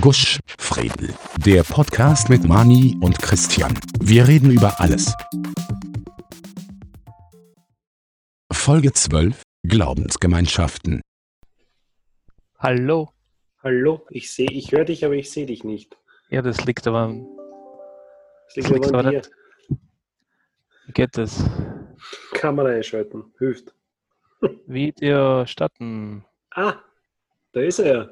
[0.00, 1.14] Gusch, Fredel.
[1.44, 3.78] Der Podcast mit Mani und Christian.
[4.00, 5.14] Wir reden über alles.
[8.52, 9.42] Folge 12.
[9.62, 11.00] Glaubensgemeinschaften.
[12.58, 13.10] Hallo.
[13.62, 15.96] Hallo, ich sehe, ich höre dich, aber ich sehe dich nicht.
[16.30, 17.14] Ja, das liegt aber.
[18.46, 19.18] Das liegt Das liegt aber an aber dir.
[19.18, 19.30] nicht.
[20.86, 21.44] Wie geht das?
[22.32, 23.74] Kamera einschalten, hilft.
[24.66, 26.24] Video starten.
[26.50, 26.74] Ah,
[27.52, 28.10] da ist er ja.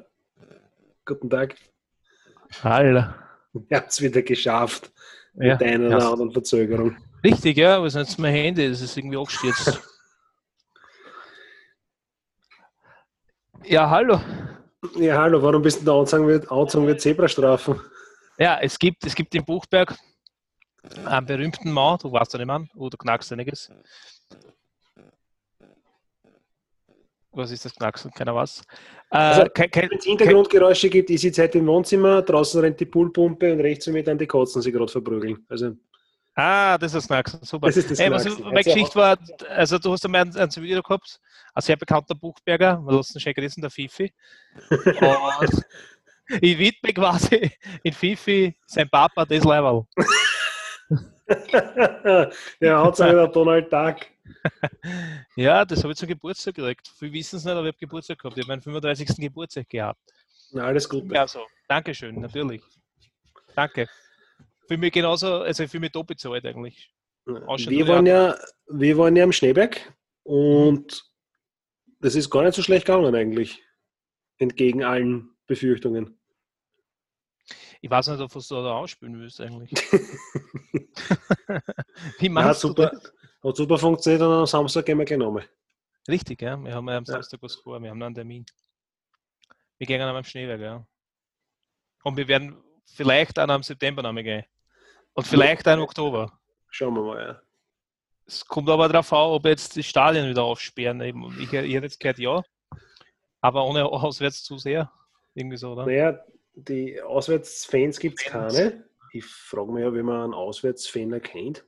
[1.05, 1.55] Guten Tag.
[2.63, 3.03] Hallo.
[3.69, 4.91] Ihr habt es wieder geschafft.
[5.35, 6.95] Ja, mit einer oder anderen Verzögerung.
[7.23, 8.69] Richtig, ja, was ist jetzt mein Handy?
[8.69, 9.81] Das ist irgendwie abgestürzt.
[13.63, 14.21] ja, hallo.
[14.95, 17.79] Ja, hallo, warum bist du da angezogen wie, angezogen wie Zebrastrafen?
[18.37, 19.95] Ja, es gibt, es gibt in Buchberg
[21.05, 23.71] einen berühmten Mann, du weißt ja nicht Mann, oder knackst einiges.
[27.35, 28.11] Was ist das Knacksen?
[28.11, 28.61] Keiner was.
[29.11, 33.51] Äh, Also, Wenn es Hintergrundgeräusche gibt, ich sitze heute im Wohnzimmer, draußen rennt die Poolpumpe
[33.51, 35.45] und rechts mir dann die Katzen sie gerade verprügeln.
[35.49, 35.73] Also,
[36.37, 37.67] Ah, das ist das Knacksen, super.
[37.67, 38.43] Das ist das Ey, was, Knacksen.
[38.43, 39.17] meine Also, Geschichte war,
[39.49, 41.19] also du hast einmal ein, ein Video gehabt,
[41.53, 44.13] ein sehr bekannter Buchberger, wir lassen schon gerissen, der Fifi.
[44.69, 45.63] Und
[46.41, 47.51] ich widme quasi
[47.83, 49.85] in Fifi sein Papa, das Leiberl.
[52.59, 53.95] ja, hat es wieder Donald Duck.
[55.35, 56.87] Ja, das habe ich zum Geburtstag gekriegt.
[56.97, 58.37] Viele wissen es nicht, aber ich habe Geburtstag gehabt.
[58.37, 59.07] Ich habe meinen 35.
[59.17, 59.99] Geburtstag gehabt.
[60.51, 61.13] Na, alles Gute.
[61.13, 61.41] Ja, so.
[61.67, 62.61] Dankeschön, natürlich.
[63.55, 63.87] Danke.
[64.67, 66.91] Für mich genauso, also für mich doppelt so alt eigentlich.
[67.25, 68.37] Wir waren, ja,
[68.67, 71.03] wir waren ja am Schneeberg und
[71.99, 73.63] das ist gar nicht so schlecht gegangen eigentlich.
[74.37, 76.19] Entgegen allen Befürchtungen.
[77.81, 79.71] Ich weiß nicht, ob du da ausspielen willst eigentlich.
[82.19, 82.91] Wie Ja, machst du super.
[82.91, 83.13] das?
[83.45, 85.47] Hat super funktioniert und am Samstag gehen wir gleich nochmal.
[86.07, 86.57] Richtig, ja.
[86.57, 87.05] Wir haben ja am.
[87.05, 88.45] Samstag was vor, wir haben noch einen Termin.
[89.77, 90.87] Wir gehen am Schneeberg, ja.
[92.03, 94.45] Und wir werden vielleicht auch noch im September noch mal gehen.
[95.13, 96.39] Und vielleicht auch im Oktober.
[96.71, 97.21] Schauen wir mal.
[97.21, 97.41] Ja.
[98.25, 100.99] Es kommt aber darauf an, ob jetzt die Stadien wieder aufsperren.
[101.01, 102.43] Ich, ich hätte jetzt gehört, ja.
[103.41, 104.91] Aber ohne auswärts zu sehr.
[105.35, 105.85] Irgendwie so, oder?
[105.85, 106.19] Naja,
[106.55, 108.85] die Auswärtsfans gibt es keine.
[109.11, 111.63] Ich frage mich ja, wie man einen Auswärtsfan erkennt.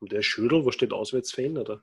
[0.00, 1.58] Und der Schüdel, wo steht Auswärtsfan?
[1.58, 1.82] Oder?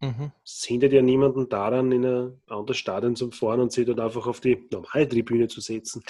[0.00, 0.32] Mhm.
[0.44, 4.26] Es hindert ja niemanden daran, in ein anderes Stadion zu fahren und sich dort einfach
[4.26, 6.02] auf die normale Tribüne zu setzen.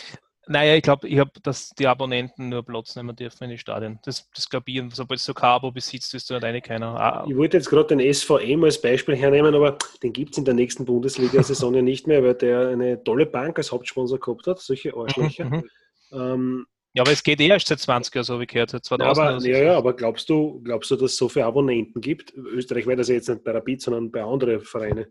[0.49, 3.99] Naja, ich glaube, ich hab, dass die Abonnenten nur Platz nehmen dürfen in den Stadien.
[4.05, 4.81] Das, das glaube ich.
[4.95, 6.95] Sobald du kein Abo besitzt, ist du nicht rein keiner.
[7.01, 10.45] Ah, Ich wollte jetzt gerade den SVM als Beispiel hernehmen, aber den gibt es in
[10.45, 14.61] der nächsten Bundesliga-Saison ja nicht mehr, weil der eine tolle Bank als Hauptsponsor gehabt hat,
[14.61, 15.47] solche Arschlöcher.
[15.47, 15.65] mhm.
[16.13, 16.67] Ähm,
[16.97, 18.71] Ja, aber es geht eh erst seit 20 Jahren so, habe ich gehört.
[18.71, 19.49] Seit 2000 aber, oder so.
[19.49, 22.33] ja, ja, aber glaubst du, glaubst du, dass es so viele Abonnenten gibt?
[22.33, 25.05] Österreich wäre das ja jetzt nicht bei Rapid, sondern bei anderen Vereinen.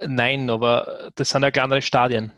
[0.00, 2.32] Nein, aber das sind ja kleinere Stadien.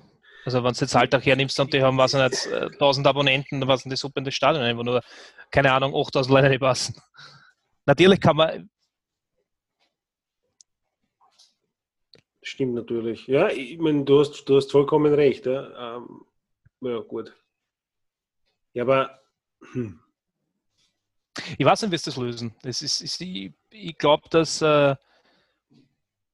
[0.44, 3.68] Also wenn du jetzt Alltag hernimmst und die haben, was nicht, äh, 1000 Abonnenten, dann
[3.70, 5.00] was sind die super in das Stadion wo nur,
[5.50, 6.94] keine Ahnung, 8000 Leute nicht passen.
[7.86, 8.68] Natürlich kann man,
[12.42, 13.26] Stimmt natürlich.
[13.26, 15.44] Ja, ich meine, du hast, du hast vollkommen recht.
[15.46, 16.24] Ja, ähm,
[16.80, 17.34] ja gut.
[18.72, 19.20] Ja, aber
[19.72, 20.00] hm,
[21.56, 22.54] ich weiß nicht, wie sie das lösen.
[22.62, 24.96] Das ist, ist ich ich glaube, dass äh,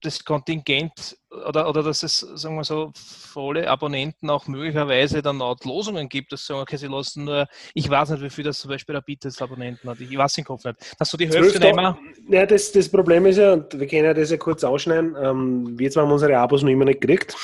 [0.05, 1.17] das Kontingent
[1.47, 6.09] oder, oder dass es, sagen wir so, für alle Abonnenten auch möglicherweise dann auch Losungen
[6.09, 8.71] gibt, dass sie sagen, okay, sie lassen nur, ich weiß nicht, wie viel das zum
[8.71, 11.75] Beispiel Rapid als Abonnenten hat, ich weiß den Kopf nicht, dass du die Hälfte 12
[11.75, 11.97] nehmen,
[12.29, 15.79] Ja, das, das Problem ist ja, und wir können ja das ja kurz ausschneiden, ähm,
[15.79, 17.35] wir zwei haben unsere Abos noch immer nicht gekriegt.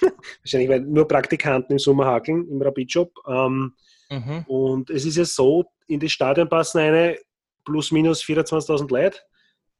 [0.42, 3.12] Wahrscheinlich, weil nur Praktikanten im Sommer hakeln im Rapid-Shop.
[3.26, 3.74] Ähm,
[4.10, 4.44] mhm.
[4.46, 7.18] und es ist ja so, in die Stadion passen eine
[7.64, 9.18] plus minus 24.000 Leute.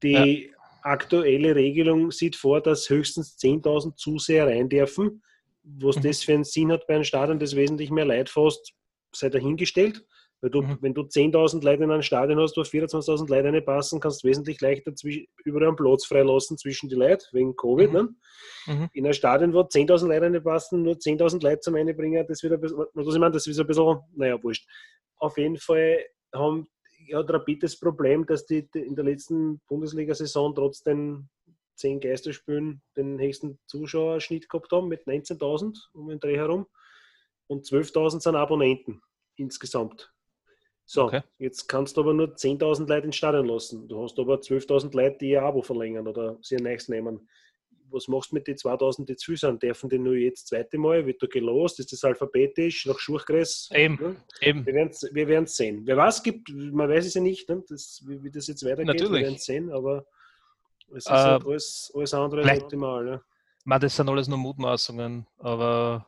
[0.03, 0.53] Die
[0.89, 5.23] aktuelle Regelung sieht vor, dass höchstens 10.000 Zuseher rein dürfen.
[5.63, 6.03] Was Mhm.
[6.03, 8.73] das für einen Sinn hat bei einem Stadion, das wesentlich mehr Leute fasst,
[9.15, 10.05] sei dahingestellt.
[10.41, 10.79] Weil du, Mhm.
[10.81, 14.61] wenn du 10.000 Leute in einem Stadion hast, wo 24.000 Leute reinpassen, kannst du wesentlich
[14.61, 14.93] leichter
[15.45, 17.89] überall einen Platz freilassen zwischen die Leute, wegen Covid.
[17.89, 17.95] Mhm.
[17.95, 18.09] Ne?
[18.67, 18.89] Mhm.
[18.93, 22.61] In einem Stadion, wo 10.000 Leute reinpassen, nur 10.000 Leute zum Einbringen, das wird ein
[22.61, 24.65] bisschen, was ich meine, das ist ein bisschen, naja, wurscht.
[25.19, 25.99] Auf jeden Fall
[26.33, 26.69] haben,
[27.15, 31.29] hat Rapid das Problem, dass die in der letzten Bundesliga-Saison trotzdem
[31.77, 36.67] 10 Geisterspielen den höchsten Zuschauerschnitt gehabt haben mit 19.000 um den Dreh herum
[37.47, 39.03] und 12.000 sind Abonnenten
[39.37, 40.13] insgesamt.
[40.85, 41.23] So, Okay.
[41.39, 43.89] jetzt kannst du aber nur 10.000 Leute ins Stadion lassen.
[43.89, 47.29] Du hast aber 12.000 Leute, die ihr Abo verlängern oder sie ein neues nehmen.
[47.91, 49.63] Was machst du mit den 2.000, die zu sind?
[49.63, 51.07] Dürfen die nur jetzt das zweite Mal?
[51.07, 51.81] Wird da gelost?
[51.81, 52.87] Ist das alphabetisch?
[52.87, 53.71] Nach Schuchkreis?
[53.73, 53.99] Eben.
[54.01, 54.17] Ne?
[54.41, 54.67] Eben.
[54.67, 55.83] Wir werden es wir werden's sehen.
[55.85, 57.63] Wer weiß, gibt, man weiß es ja nicht, ne?
[57.69, 58.87] das, wie, wie das jetzt weitergeht.
[58.87, 59.13] Natürlich.
[59.13, 60.07] Wir werden es sehen, aber
[60.91, 63.07] es ist Äh, halt alles, alles andere als optimal.
[63.07, 63.23] Ja.
[63.65, 66.07] Man, das sind alles nur Mutmaßungen, aber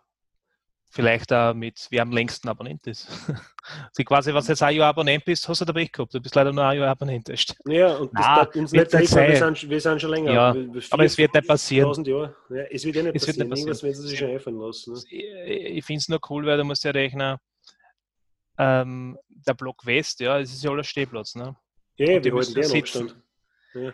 [0.90, 3.06] vielleicht auch mit, wer am längsten Abonnent ist.
[3.92, 6.12] Sie quasi, was jetzt ein Jahr Abonnent bist, hast du dabei gehabt.
[6.12, 7.28] Du bist leider nur ein Jahr Abonnent.
[7.66, 9.54] Ja, und das Nein, uns nicht treffen, wir sein.
[9.54, 10.32] sind, wir sind schon länger.
[10.32, 11.86] Ja, Wir- wir- aber es wird nicht passieren.
[11.86, 12.36] 1000 Jahre.
[12.50, 13.48] Ja, es wird ja nicht Es wird passieren.
[13.48, 13.82] nicht Irgendwas passieren.
[13.82, 14.92] werden sie sich schon einfallen lassen.
[14.92, 15.00] Ne?
[15.48, 17.38] Ich, ich finde es nur cool, weil du musst ja rechnen,
[18.58, 21.34] ähm, der Block West, ja, es ist ja alles Stehplatz.
[21.34, 21.56] Ne?
[21.96, 23.02] Ja, Und die wir halten den sitzen.
[23.02, 23.16] Abstand.
[23.74, 23.92] Ja.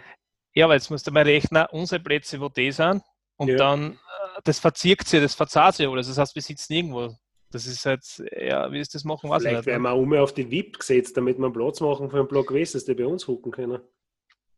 [0.55, 3.03] Ja, aber jetzt musst du mal rechnen, unsere Plätze, wo die sind,
[3.37, 3.57] und Ja.
[3.57, 3.99] dann,
[4.45, 6.09] das verzirkt sich, das verzahlt sich alles.
[6.09, 7.15] Das heißt, wir sitzen irgendwo.
[7.51, 8.03] Das ist halt,
[8.39, 10.79] ja, wie ist das machen, weiß ich Vielleicht werden wir auch um auf die VIP
[10.79, 13.81] gesetzt, damit wir Platz machen für einen Block West, dass die bei uns hucken können.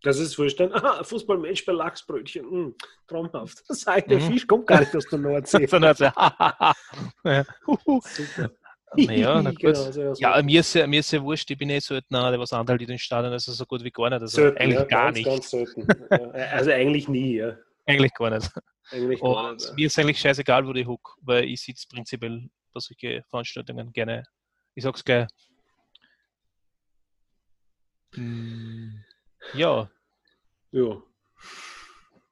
[0.02, 2.74] Das ist vorstellen, aha, ein Fußballmatch bei Lachsbrötchen, mm,
[3.06, 3.62] traumhaft.
[3.68, 4.32] Das heißt, der Mhm.
[4.32, 5.66] Fisch kommt gar nicht aus der Nordsee.
[5.66, 6.04] Dann hat sie,
[7.24, 7.44] ja.
[8.02, 8.50] Super.
[8.96, 9.60] Naja, na gut.
[9.60, 10.20] Genau, so, so.
[10.20, 12.52] Ja, mir ist, ja, mir ist ja wurscht, ich bin eh selten einer, der was
[12.52, 14.22] anhält in den Stadion, also so gut wie gar nicht.
[14.22, 15.76] Also Selten, eigentlich ja, gar ganz, nicht.
[15.76, 15.96] Ganz.
[16.10, 17.56] Ja, also eigentlich nie, ja.
[17.86, 18.50] Eigentlich gar nicht.
[18.90, 19.74] Eigentlich Und nicht.
[19.74, 24.24] mir ist eigentlich scheißegal, wo ich huck, weil ich sitze prinzipiell bei solchen Veranstaltungen gerne.
[24.74, 25.26] Ich sag's gleich.
[28.14, 29.04] Hm,
[29.54, 29.90] Ja,
[30.72, 31.02] Ja.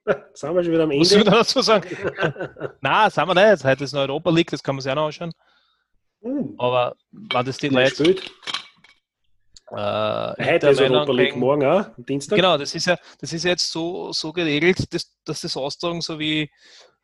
[0.34, 1.30] Sind wir schon wieder am was soll ich Ende?
[1.30, 1.88] da dazu sagen?
[2.80, 3.64] Nein, sind wir nicht.
[3.64, 5.32] Heute ist noch Europa League, das kann man sich auch noch anschauen.
[6.22, 8.14] Uh, Aber wann das die Leute.
[9.70, 9.74] Äh,
[10.44, 12.36] Heute ist Europa League, gegen- morgen auch, Dienstag.
[12.36, 16.00] Genau, das ist ja, das ist ja jetzt so, so geregelt, dass, dass das austragen
[16.00, 16.48] so wie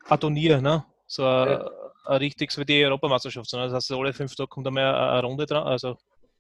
[0.07, 0.85] ein Turnier, ne?
[1.07, 1.71] So ein, Ja.
[2.07, 3.49] ein richtig so wie die Europameisterschaft.
[3.51, 5.67] sondern Das heißt, alle fünf Tage kommt einmal eine, eine Runde dran.
[5.67, 5.97] Also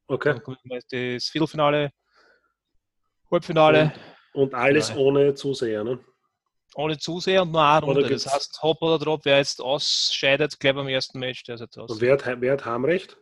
[0.07, 0.41] Okay.
[0.91, 1.91] das Viertelfinale,
[3.31, 3.93] Halbfinale,
[4.35, 4.97] Und alles Ja.
[4.97, 5.99] ohne Zuseher, ne?
[6.75, 8.09] ohne Zuseher und nur eine Runde.
[8.09, 11.77] Das heißt, Hop oder Drop, wer jetzt ausscheidet, gleich beim ersten Match, der ist jetzt
[11.79, 11.91] aus.
[11.91, 13.19] Und wer hat, wer hat Heimrecht?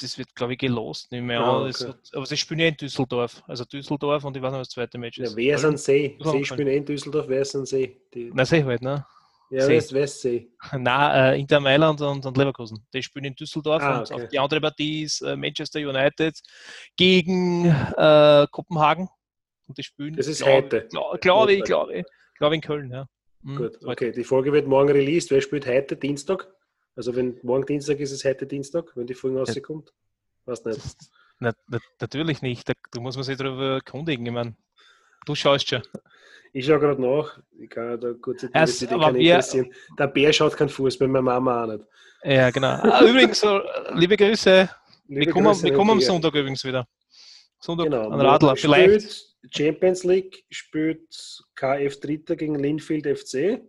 [0.00, 1.66] Das wird, glaube ich, gelost, nicht mehr Ah, an.
[1.68, 1.88] Das okay.
[1.88, 3.42] wird- Aber sie spielen ja in Düsseldorf.
[3.46, 5.36] Also Düsseldorf und ich weiß nicht, was das zweite Match Ja, ist.
[5.36, 6.16] wer ist ein See?
[6.22, 7.96] Ja, spielen in Düsseldorf, wer ist ein See?
[8.12, 9.06] Die, Na, sehe halt, ne?
[9.50, 9.76] ja, See.
[9.76, 10.48] West, Westsee.
[10.76, 12.84] Nein, äh, Inter Mailand und, und Leverkusen.
[12.92, 14.22] Die spielen in Düsseldorf Ah, und okay.
[14.24, 16.38] auf die andere Partie ist äh, Manchester United
[16.96, 19.08] gegen äh, Kopenhagen.
[19.68, 20.14] Und die spielen.
[20.16, 20.86] Das ist glaub- heute.
[20.90, 22.04] Glaube glaub ich, glaube ich,
[22.38, 23.06] glaube in Köln, ja.
[23.42, 23.86] Mhm, Gut, heute.
[23.88, 24.12] okay.
[24.12, 25.30] Die Folge wird morgen released.
[25.30, 26.48] Wer spielt heute Dienstag?
[26.96, 29.92] Also wenn morgen Dienstag ist, ist es heute Dienstag, wenn die Folge rauskommt.
[30.46, 30.80] Weiß nicht.
[31.38, 32.68] Na, na, natürlich nicht.
[32.68, 34.24] Da, da muss man sich darüber erkundigen.
[34.24, 34.56] Ich meine,
[35.26, 35.82] du schaust schon.
[36.52, 37.38] Ich schaue gerade nach.
[37.58, 39.72] Ich kann da kurz die Es- Idee aber kann wir- interessieren.
[39.98, 41.84] Der Bär schaut keinen Fußball, meine Mama auch nicht.
[42.24, 42.68] Ja, genau.
[42.68, 43.60] Ah, übrigens, so,
[43.92, 44.68] liebe Grüße.
[45.08, 46.00] Liebe Wir kommen, Grüße wir kommen am.
[46.00, 46.88] Sonntag übrigens wieder.
[47.60, 48.08] Sonntag Genau.
[48.08, 48.56] an Radler.
[48.56, 49.36] Vielleicht.
[49.54, 51.08] Champions League spielt
[51.54, 53.60] KF Dritter gegen Linfield FC.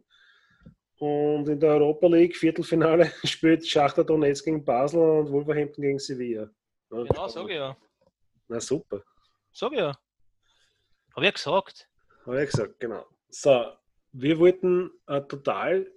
[1.00, 6.50] Und in der Europa League Viertelfinale spielt Schachter Donetsk gegen Basel und Wolverhampton gegen Sevilla.
[6.92, 7.78] Ja, Genau, sag ich ja.
[8.48, 9.04] Na super.
[9.52, 9.98] Sag ich ja.
[11.16, 11.90] Habe ich ja gesagt.
[12.26, 13.06] Habe ich gesagt, genau.
[13.30, 13.74] So,
[14.12, 15.92] wir wollten ein total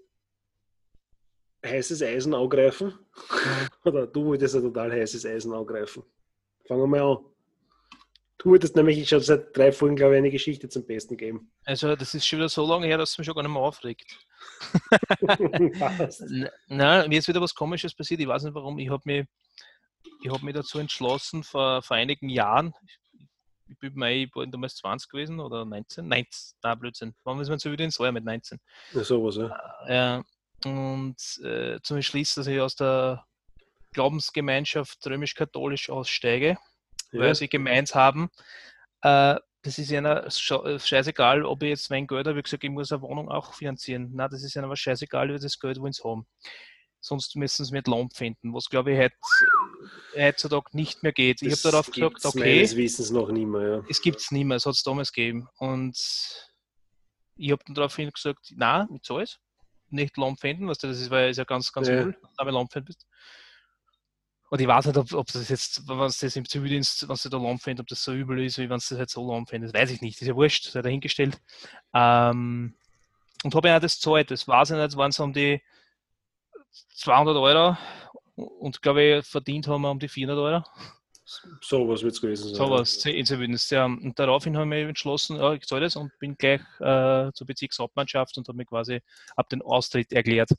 [1.65, 2.99] heißes Eisen angreifen.
[3.85, 6.03] Oder du wolltest ein total heißes Eisen angreifen.
[6.67, 7.25] Fangen wir mal an.
[8.43, 11.53] Du wolltest nämlich schon seit drei Folgen, glaube ich, eine Geschichte zum Besten geben.
[11.65, 13.61] Also, das ist schon wieder so lange her, dass es mich schon gar nicht mehr
[13.61, 14.19] aufregt.
[16.69, 18.19] Nein, mir ist wieder was Komisches passiert.
[18.19, 18.79] Ich weiß nicht warum.
[18.79, 19.27] Ich habe mich,
[20.23, 22.73] ich hab mich dazu entschlossen, vor, vor einigen Jahren,
[23.69, 27.15] ich bin mir, ich war damals 20 gewesen oder 19, 19, nein, Blödsinn.
[27.25, 28.59] Wann ist man so wieder ins Jahr mit 19?
[28.95, 29.55] Ja, sowas, ja.
[29.87, 30.25] Ja,
[30.65, 33.23] und äh, zum Entschließen, dass ich aus der
[33.93, 36.57] Glaubensgemeinschaft römisch-katholisch aussteige,
[37.13, 37.35] weil ja.
[37.35, 38.31] sie gemeint haben,
[39.03, 42.39] äh, das ist ihnen äh, scheißegal, ob ich jetzt mein Geld habe.
[42.39, 44.11] Ich gesagt, ich muss eine Wohnung auch finanzieren.
[44.15, 46.27] Na, das ist ihnen aber scheißegal, wie das Geld wollen sie haben.
[47.03, 49.13] Sonst müssen sie mit Lohn finden, was glaube ich heut,
[50.15, 51.41] heutzutage nicht mehr geht.
[51.41, 53.85] Ich habe Das darauf gesagt, okay, Meines Wissens noch nie mehr, ja.
[53.89, 55.49] es gibt es nicht mehr, es hat es damals gegeben.
[55.59, 55.97] Und
[57.37, 59.39] ich habe dann daraufhin gesagt, nein, ich zahle es.
[59.89, 62.05] Nicht Lohn finden, was das ist, weil ist ja ganz, ganz Ja.
[62.05, 63.07] null, wenn du Lohn bist.
[64.51, 67.29] Und ich weiß nicht, ob, ob das jetzt, wenn es das im Zivildienst, wenn du
[67.29, 69.47] da Lohn findest, ob das so übel ist, wie wenn es das halt so Lohn
[69.47, 70.21] findest, weiß ich nicht.
[70.21, 71.41] ist ja wurscht, sei dahingestellt.
[71.95, 72.75] Ähm,
[73.45, 74.31] und habe ja das gezahlt.
[74.33, 75.63] Das weiß ich nicht, waren es um die
[76.97, 77.77] 200 Euro
[78.35, 80.65] und glaube ich, verdient haben wir um die 400 Euro.
[81.61, 82.57] Sowas wird es gewesen sein.
[82.57, 83.85] Sowas, in Zivildienst, ja.
[83.85, 87.47] Und daraufhin habe ich mich entschlossen, ja, ich zahle das und bin gleich äh, zur
[87.47, 89.01] Bezirkshauptmannschaft und habe mich quasi
[89.37, 90.51] ab den Austritt erklärt.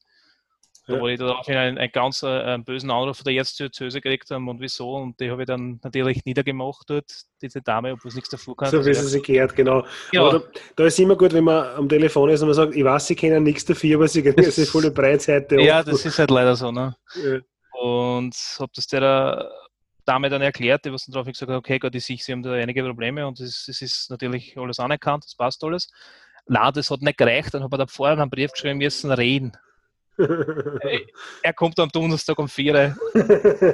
[0.87, 0.99] Da Ja.
[0.99, 4.59] wo ich daraufhin einen, einen ganz äh, bösen Anruf von der Erzdiözese gekriegt haben und
[4.59, 4.95] wieso.
[4.95, 7.11] Und die habe ich dann natürlich niedergemacht dort,
[7.41, 8.71] diese Dame, obwohl es nichts davor kann.
[8.71, 9.85] So wie sie sich gehört, genau.
[10.11, 10.21] Ja.
[10.21, 10.45] Aber da,
[10.75, 13.15] da ist immer gut, wenn man am Telefon ist und man sagt, ich weiß, sie
[13.15, 15.61] kennen nichts dafür, aber sie kriegen eine volle Breitseite.
[15.61, 16.71] ja, das ist halt leider so.
[16.71, 16.95] Ne?
[17.23, 17.39] Ja.
[17.79, 19.51] Und habe das der
[20.05, 22.41] Dame dann erklärt, die was dann darauf gesagt hat, okay, Gott, ich sehe, sie haben
[22.41, 25.89] da einige Probleme und es es ist natürlich alles anerkannt, das passt alles.
[26.47, 29.51] Nein, das hat nicht gereicht, dann habe ich da vorher einen Brief geschrieben müssen, reden.
[31.43, 32.95] er kommt am Donnerstag um 4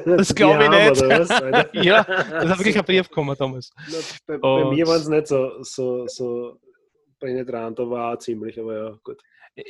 [0.06, 1.02] Das glaube ich nicht.
[1.02, 1.30] Was,
[1.74, 3.72] ja, das hat wirklich ein Brief gekommen damals.
[3.88, 6.60] Na, bei, bei, mir waren es nicht so, so, so
[7.20, 9.22] penetrant, aber auch ziemlich, aber ja, gut.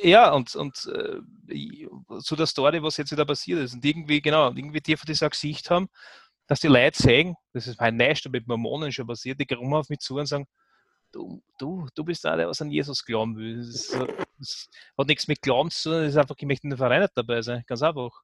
[0.04, 1.88] Ja, und, und äh,
[2.20, 3.74] zu der Story, was jetzt wieder passiert ist.
[3.74, 5.88] Und irgendwie, genau, irgendwie die von dieser Gesicht haben,
[6.48, 9.90] dass die Leute sehen, das ist mein Nächster mit Mormonen schon passiert, die kommen auf
[9.90, 10.46] mich zu und sagen,
[11.12, 13.58] du, du, du bist einer, der was an Jesus glauben will.
[13.58, 13.96] Das,
[14.38, 17.02] das hat nichts mit Glauben zu tun, das ist einfach, ich möchte in der Verein
[17.02, 18.22] nicht dabei sein, ganz einfach.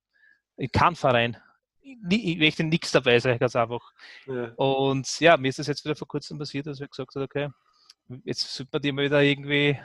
[0.57, 1.37] In keinem Verein.
[1.81, 3.91] Ich möchte nichts dabei sein, ganz einfach.
[4.27, 4.53] Ja.
[4.55, 7.49] Und ja, mir ist das jetzt wieder vor kurzem passiert, dass wir gesagt haben, okay,
[8.23, 9.79] jetzt sollte man die mal wieder irgendwie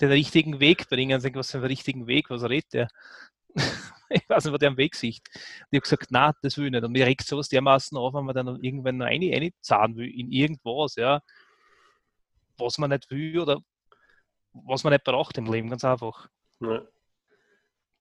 [0.00, 1.14] den richtigen Weg bringen.
[1.14, 2.88] Und denke, was für einen richtigen Weg, was redet der?
[4.10, 5.22] ich weiß nicht, was der am Weg sieht.
[5.34, 6.84] Und ich habe gesagt, nein, das will ich nicht.
[6.84, 10.08] Und mir regt sowas dermaßen auf, wenn man dann irgendwann noch eine, eine zahlen will
[10.08, 11.20] in irgendwas, ja,
[12.60, 13.62] was man nicht will oder
[14.52, 16.28] was man nicht braucht im Leben, ganz einfach.
[16.60, 16.86] Ja.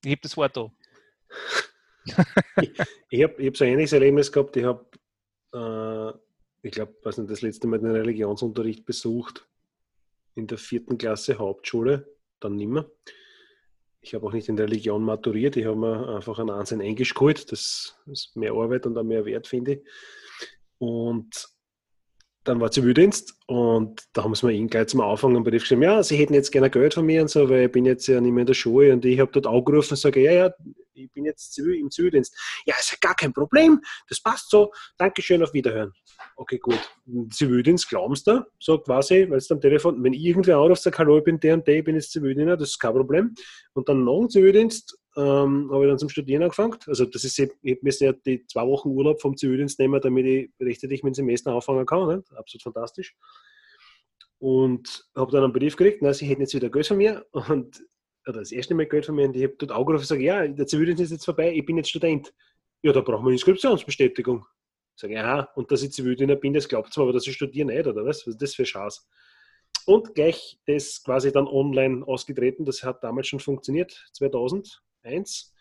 [0.03, 0.71] Ich habe das Wort da.
[2.61, 2.71] ich
[3.09, 4.55] ich habe hab so ein ähnliches Erlebnis gehabt.
[4.57, 4.85] Ich habe,
[5.53, 9.47] äh, ich glaube, das letzte Mal den Religionsunterricht besucht
[10.35, 12.89] in der vierten Klasse Hauptschule, dann nimmer.
[14.01, 17.13] Ich habe auch nicht in der Religion maturiert, ich habe mir einfach einen Ansehen Englisch
[17.13, 17.51] geholt.
[17.51, 19.87] Das ist mehr Arbeit und auch mehr Wert, finde ich.
[20.77, 21.49] Und
[22.49, 26.01] dann war Zivildienst und da haben sie mir gleich zum Anfang einen Brief geschrieben, ja,
[26.01, 28.31] sie hätten jetzt gerne Geld von mir und so, weil ich bin jetzt ja nicht
[28.31, 30.53] mehr in der Schule und ich habe dort angerufen und sage, ja, ja,
[30.93, 32.35] ich bin jetzt im Zivildienst.
[32.65, 35.93] Ja, ist ja gar kein Problem, das passt so, Dankeschön, auf Wiederhören.
[36.35, 36.79] Okay, gut.
[37.31, 38.45] Zivildienst, glaubst du?
[38.59, 41.67] So quasi, weil es am Telefon, wenn irgendwer anruft, sagt, hallo, ich bin der und
[41.67, 43.33] der, ich bin jetzt Zivildiener, das ist kein Problem.
[43.73, 46.77] Und dann nach dem Zivildienst ähm, habe ich dann zum Studieren angefangen.
[46.87, 50.51] Also das ist, ich müsste ja die zwei Wochen Urlaub vom Zivildienst nehmen, damit ich
[50.59, 52.17] rechtzeitig mit dem Semester anfangen kann.
[52.17, 52.31] Nicht?
[52.33, 53.15] Absolut fantastisch.
[54.37, 57.81] Und habe dann einen Brief gekriegt, na, sie hätten jetzt wieder Geld von mir und
[58.27, 60.47] oder das erste Mal Geld von mir und ich habe dort angerufen und gesagt, ja,
[60.47, 62.33] der Zivildienst ist jetzt vorbei, ich bin jetzt Student.
[62.81, 64.45] Ja, da brauchen wir Inskriptionsbestätigung.
[64.95, 67.87] Sage, ja, und dass ich Zivildiener bin, das glaubt man, aber dass ich studiere nicht,
[67.87, 68.27] oder was?
[68.27, 69.01] Was ist das für Chance?
[69.85, 75.53] Und gleich das quasi dann online ausgetreten, das hat damals schon funktioniert, 2000 eins.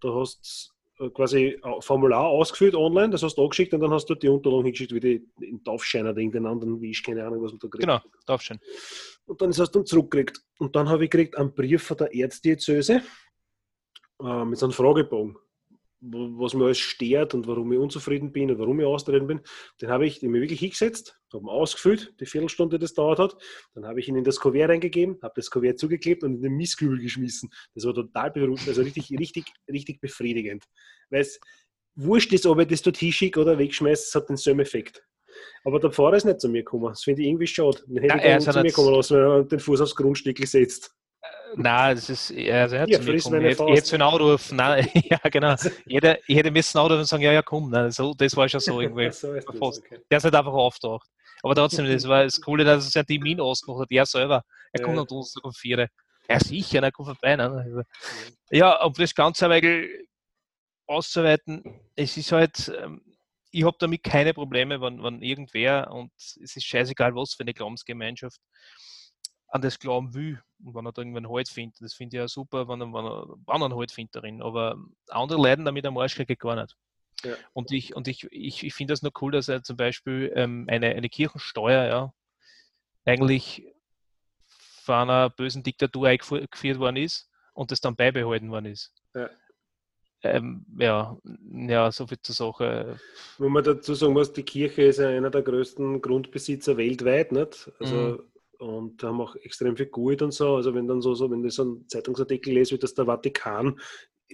[0.00, 3.90] Da hast du äh, quasi ein Formular ausgefüllt online, das hast du angeschickt und dann
[3.90, 7.24] hast du die Unterlagen hingeschickt, wie die in Taufschein oder irgendeinen anderen, wie ich keine
[7.24, 7.80] Ahnung, was man da kriegt.
[7.80, 8.60] Genau, Taufschein.
[9.26, 10.42] Und dann ist das dann zurückgekriegt.
[10.58, 13.02] Und dann habe ich gekriegt einen Brief von der Erzdiözese
[14.22, 15.36] äh, mit so einem Fragebogen
[16.02, 19.40] was mir alles stört und warum ich unzufrieden bin und warum ich austreten bin,
[19.80, 23.36] den habe ich mir wirklich hingesetzt, habe ihn ausgefüllt, die Viertelstunde, das dauert hat.
[23.74, 26.56] Dann habe ich ihn in das Kuvert reingegeben, habe das Kuvert zugeklebt und in den
[26.56, 27.50] Mistkübel geschmissen.
[27.74, 30.64] Das war total beruhigend, also richtig, richtig, richtig befriedigend.
[31.10, 31.38] Weil es
[31.94, 35.04] wurscht ist, ob ich das dort hinschicke oder wegschmeiße, es hat denselben Effekt.
[35.64, 36.88] Aber der Pfarrer ist nicht zu mir gekommen.
[36.88, 37.78] Das finde ich irgendwie schade.
[37.86, 40.38] Dann hätte ja, ich dann zu mir kommen lassen, wenn er den Fuß aufs Grundstück
[40.46, 40.94] setzt.
[41.54, 43.44] Nein, das ist, also er hat ja, zu mir gekommen.
[43.46, 45.54] Ich, hätte so einen Anruf, nein, ja genau.
[45.86, 48.60] Jeder, ich hätte müssen anrufen und sagen, ja, ja, komm, nein, so, das war schon
[48.60, 49.10] so irgendwie.
[49.10, 50.00] so ist das, okay.
[50.10, 51.08] Der ist halt einfach auftaucht.
[51.42, 54.44] Aber trotzdem, das war das Coole, dass es ja die Min ausgemacht hat, er selber.
[54.72, 54.86] Er ja.
[54.86, 55.88] kommt am Donnerstag um vier.
[56.28, 57.36] Ja, sicher, er kommt vorbei.
[57.36, 57.84] Ne?
[58.50, 59.60] Ja, um das Ganze aber
[60.86, 63.02] auszuweiten, es ist halt, ähm,
[63.50, 67.54] ich habe damit keine Probleme, wenn, wenn irgendwer, und es ist scheißegal, was für eine
[67.54, 68.40] Glaubensgemeinschaft,
[69.52, 71.80] an das glauben will und wenn er da irgendwann Halt findet.
[71.82, 74.42] Das finde ich ja super, wenn er, wenn er, wenn er einen Halt findet darin.
[74.42, 74.76] Aber
[75.08, 76.76] andere leiden damit am Arsch gar nicht.
[77.22, 77.34] Ja.
[77.52, 80.66] Und ich, und ich, ich, ich finde das nur cool, dass er zum Beispiel ähm,
[80.68, 82.14] eine, eine Kirchensteuer ja,
[83.04, 83.64] eigentlich
[84.48, 88.92] von einer bösen Diktatur eingeführt worden ist und das dann beibehalten worden ist.
[89.14, 89.28] Ja.
[90.24, 91.16] Ähm, ja,
[91.50, 92.98] ja, so viel zur Sache.
[93.38, 97.70] Wo man dazu sagen muss, die Kirche ist ja einer der größten Grundbesitzer weltweit, nicht?
[97.78, 98.31] Also mhm
[98.62, 100.56] und haben auch extrem viel Gut und so.
[100.56, 103.78] Also wenn dann so, so wenn ich so einen Zeitungsartikel lese, wie dass der Vatikan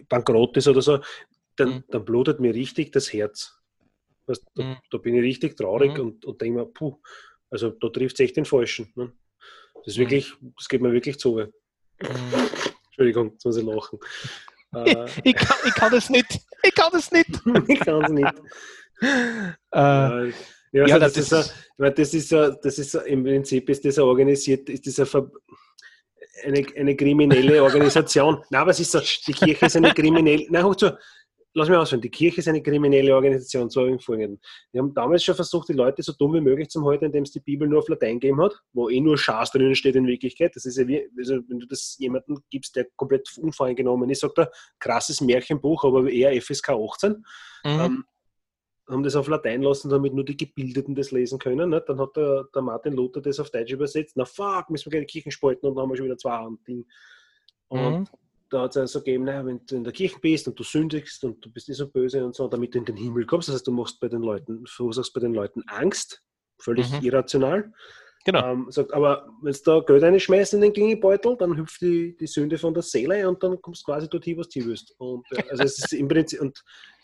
[0.09, 1.01] bankrott ist oder so,
[1.57, 1.85] dann, mhm.
[1.89, 3.59] dann blutet mir richtig das Herz.
[4.27, 4.77] Weißt, da, mhm.
[4.91, 6.01] da, bin ich richtig traurig mhm.
[6.01, 6.99] und, und denke mir, puh,
[7.51, 8.93] also da trifft es echt den Falschen.
[8.95, 9.13] Ne?
[9.75, 10.03] Das ist mhm.
[10.03, 11.37] wirklich, das geht mir wirklich zu.
[11.37, 11.53] Mhm.
[12.87, 13.99] Entschuldigung, jetzt muss ich lachen.
[14.85, 14.95] Ich,
[15.25, 16.41] ich, kann, ich kann das nicht.
[16.63, 17.31] Ich kann das nicht.
[17.69, 18.35] ich kann es nicht.
[19.01, 20.33] Äh, ja,
[20.73, 23.99] also ja das, das, ist, a, das ist a, das ist im Prinzip ist das
[23.99, 25.15] organisiert, ist das
[26.45, 28.43] eine, eine kriminelle Organisation.
[28.51, 30.97] Nein, aber es ist so, die Kirche ist eine kriminelle, nein, hoch zu,
[31.55, 34.41] lass mich ausführen, die Kirche ist eine kriminelle Organisation, so im Folgenden.
[34.73, 37.33] Wir haben damals schon versucht, die Leute so dumm wie möglich zu halten, indem es
[37.33, 40.55] die Bibel nur auf Latein gegeben hat, wo eh nur Schaß drinnen steht in Wirklichkeit.
[40.55, 44.39] Das ist ja wie, also wenn du das jemandem gibst, der komplett unvoreingenommen ist, sagt
[44.39, 47.13] er, krasses Märchenbuch, aber eher FSK 18.
[47.13, 47.25] Mhm.
[47.65, 48.05] Ähm,
[48.89, 51.71] haben das auf Latein lassen, damit nur die Gebildeten das lesen können.
[51.71, 51.89] Nicht?
[51.89, 54.17] Dann hat der, der, Martin Luther das auf Deutsch übersetzt.
[54.17, 56.47] Na fuck, müssen wir gleich die Kirchen spalten und dann haben wir schon wieder zwei
[56.67, 56.87] Ding.
[57.69, 58.09] Und mhm.
[58.51, 61.23] da hat es also gegeben, naja, wenn du in der Kirche bist und du sündigst
[61.25, 63.49] und du bist nicht so böse und so, damit du in den Himmel kommst.
[63.49, 66.23] Das heißt, du machst bei den Leuten, verursachst bei den Leuten Angst,
[66.59, 67.05] völlig Mhm.
[67.05, 67.73] irrational.
[68.25, 68.53] Genau.
[68.53, 72.27] Ähm, sagt, aber wenn du da Geld reinschmeißt in den Klingelbeutel, dann hüpft die, die
[72.27, 74.95] Sünde von der Seele und dann kommst du quasi dorthin, was du willst.
[74.99, 76.63] Und, äh, also es ist im Prinzip und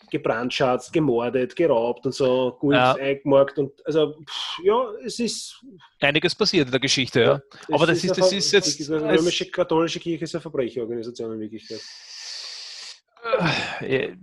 [0.09, 2.93] gebrandschatzt, gemordet, geraubt und so, gut Ja.
[2.95, 5.63] eingemarkt und also pff, ja, es ist.
[6.01, 7.41] Einiges passiert in der Geschichte, ja.
[7.73, 11.39] Aber das ist- eine das ist jetzt- Die römische katholische Kirche ist eine Verbrecherorganisation in
[11.39, 11.81] Wirklichkeit.
[13.81, 14.15] Äh,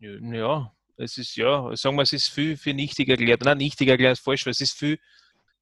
[0.00, 3.42] Ja, es ist ja, sagen wir, es ist viel für nichtig erklärt.
[3.44, 4.98] Nein, nichtig erklärt ist falsch, weil es ist viel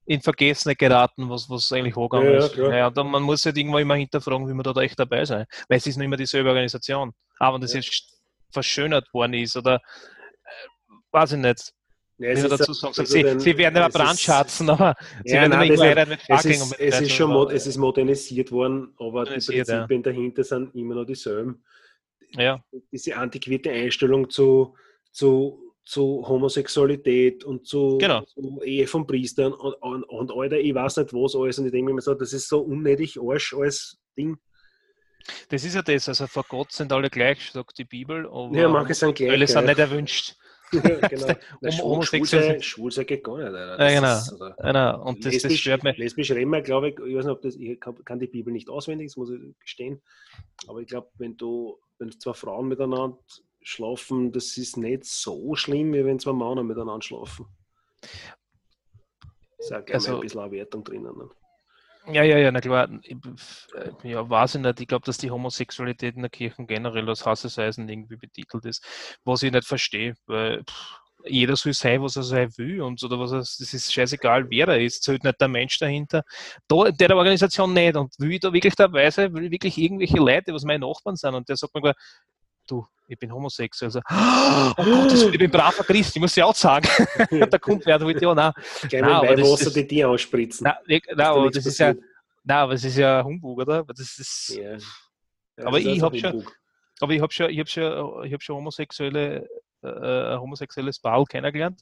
[0.05, 2.57] in Vergessenheit geraten, was, was eigentlich hochgegangen Ja, ja, ist.
[2.57, 5.47] Ja, und dann, man muss halt irgendwo immer hinterfragen, wie man da echt dabei sein.
[5.69, 7.13] Weil es ist nicht immer dieselbe Organisation.
[7.39, 7.81] Aber das Ja.
[7.81, 8.16] jetzt
[8.51, 11.73] verschönert worden ist oder äh, weiß ich nicht,
[12.19, 12.99] Ja, es dazu ein- sagt.
[12.99, 16.11] also Sie, den- sie werden es ist- brandschatzen, aber sie Ja, werden nein, ist- irgendwo
[16.11, 19.31] mit Es Fackeln und ist, es, ist schon mod, es ist modernisiert worden, aber die
[19.31, 19.75] Modernisiert, ja.
[19.87, 21.63] Prinzipien dahinter sind immer noch dieselben.
[22.33, 22.63] Ja,
[22.93, 24.75] Diese antiquierte Einstellung zu,
[25.13, 28.23] zu, zu Homosexualität und zu, Genau.
[28.23, 31.59] zu Ehe von Priestern und, und, und Alter, ich weiß nicht was alles.
[31.59, 34.37] Und ich denke mir so, das ist so unnötig Arsch als Ding.
[35.49, 36.09] Das ist ja das.
[36.09, 38.27] Also vor Gott sind alle gleich, sagt die Bibel.
[38.27, 39.31] Aber Ja, manche sind gleich.
[39.31, 40.37] Alle sind nicht erwünscht.
[40.73, 41.27] ja, genau.
[41.61, 43.47] Na, Um- schwul, homosexuell schwul, sind- sein, schwul sein geht gar nicht.
[43.47, 43.89] Alter.
[43.91, 44.17] Ja, genau.
[44.19, 45.05] ist, oder, Genau.
[45.05, 45.97] Und das, das lesbisch, stört mich.
[45.97, 48.69] lesbisch reden wir, glaube ich, ich weiß nicht, ob das, ich kann, die Bibel nicht
[48.69, 50.03] auswendig, das muss ich gestehen.
[50.67, 53.17] Aber ich glaube, wenn du, wenn zwei Frauen miteinander
[53.63, 57.47] schlafen, das ist nicht so schlimm, wie wenn zwei Männer miteinander schlafen.
[59.59, 61.31] Ist ja gerne Also- ein bisschen eine Wertung drinnen.
[62.09, 62.89] Ja, ja, ja, na klar.
[63.03, 63.17] Äh,
[64.09, 64.81] Ja, weiß ich nicht.
[64.81, 68.85] Ich glaube, dass die Homosexualität in der Kirche generell als Hasseseisen irgendwie betitelt ist,
[69.25, 70.63] was ich nicht verstehe, weil
[71.29, 74.69] jeder soll sein, was er sein will und oder was er, das ist scheißegal, wer
[74.69, 76.23] er ist, zählt nicht der Mensch dahinter.
[76.69, 80.55] Da, der Organisation nicht und will da wirklich dabei sein, will ich wirklich irgendwelche Leute,
[80.55, 81.95] was meine Nachbarn sind und der sagt mir
[82.67, 83.89] du, ich bin homosexuell.
[83.89, 86.87] Also, oh Gott, das, ich bin braver Christ, ich muss ja auch sagen.
[87.61, 88.53] kommt wer, da wollte ich auch, nein.
[88.89, 90.65] Gleich Nein, mit das- Weihwasser das- die dir ausspritzen.
[90.65, 91.93] Nein, nein, aber das ist ja,
[92.45, 93.79] nein, aber es ist ja Humbug, oder?
[93.79, 94.77] Aber Das ist, Ja.
[95.59, 96.47] Ja, Aber das ist ich hab schon-
[97.01, 99.49] aber ich habe schon, ich habe schon, ich habe schon homosexuelle,
[99.83, 99.89] äh,
[100.35, 101.81] ein homosexuelles Paar kennengelernt,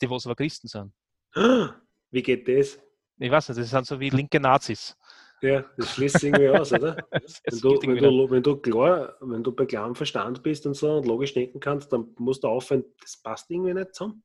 [0.00, 0.92] die was aber Christen sind.
[2.10, 2.78] Wie geht das?
[3.18, 4.96] Ich weiß nicht, das sind so wie linke Nazis.
[5.42, 6.96] Ja, das schließt sich irgendwie aus, oder?
[7.50, 10.98] Wenn du, wenn, du, wenn, du klar, wenn du bei klarem Verstand bist und so
[10.98, 14.22] und logisch denken kannst, dann musst du aufhören, das passt irgendwie nicht zusammen.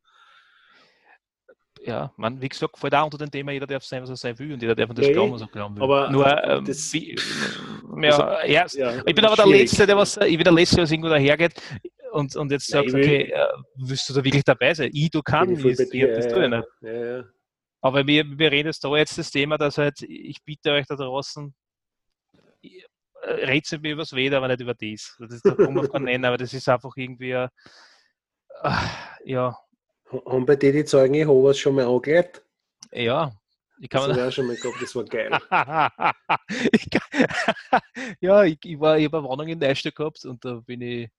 [1.82, 4.38] ja, man, wie gesagt, fällt auch unter dem Thema, jeder darf sein, was er sein
[4.40, 5.34] will und jeder darf an das Ja, glauben, eh.
[5.36, 5.84] was er glauben will.
[5.84, 7.16] Aber Nur, ähm, das- wie,
[8.02, 9.62] ja, ja, Ja, ich bin aber der schwierig.
[9.62, 11.60] Letzte, der was, ich bin der Letzte, was irgendwo dahergeht
[12.12, 14.90] und, und jetzt Nein, sagt, okay, äh, willst du da wirklich dabei sein?
[14.94, 16.58] Ich, du kannst, ich ich, das ja, tue ich ja.
[16.58, 16.68] nicht.
[16.82, 17.24] Ja, ja.
[17.88, 20.96] Aber wir, wir reden jetzt da jetzt das Thema, dass halt, ich bitte euch da
[20.96, 21.56] draußen,
[22.62, 22.82] äh,
[23.46, 25.16] redet mir über das Wetter, aber nicht über das.
[25.18, 27.48] Das ist, kann keinen nennen, aber das ist einfach irgendwie, äh,
[28.62, 28.90] ah,
[29.24, 29.58] ja,
[30.12, 32.44] Haben bei dir die Zeugen Jehovas schon mal angelegt?
[32.92, 33.32] ja,
[33.80, 35.32] ich kann Das mir habe ich schon mal gehabt, das war geil.
[36.74, 37.28] ich kann,
[38.20, 41.10] ja, ich, ich, war, ich habe eine Wohnung in Neustadt gehabt und da bin ich,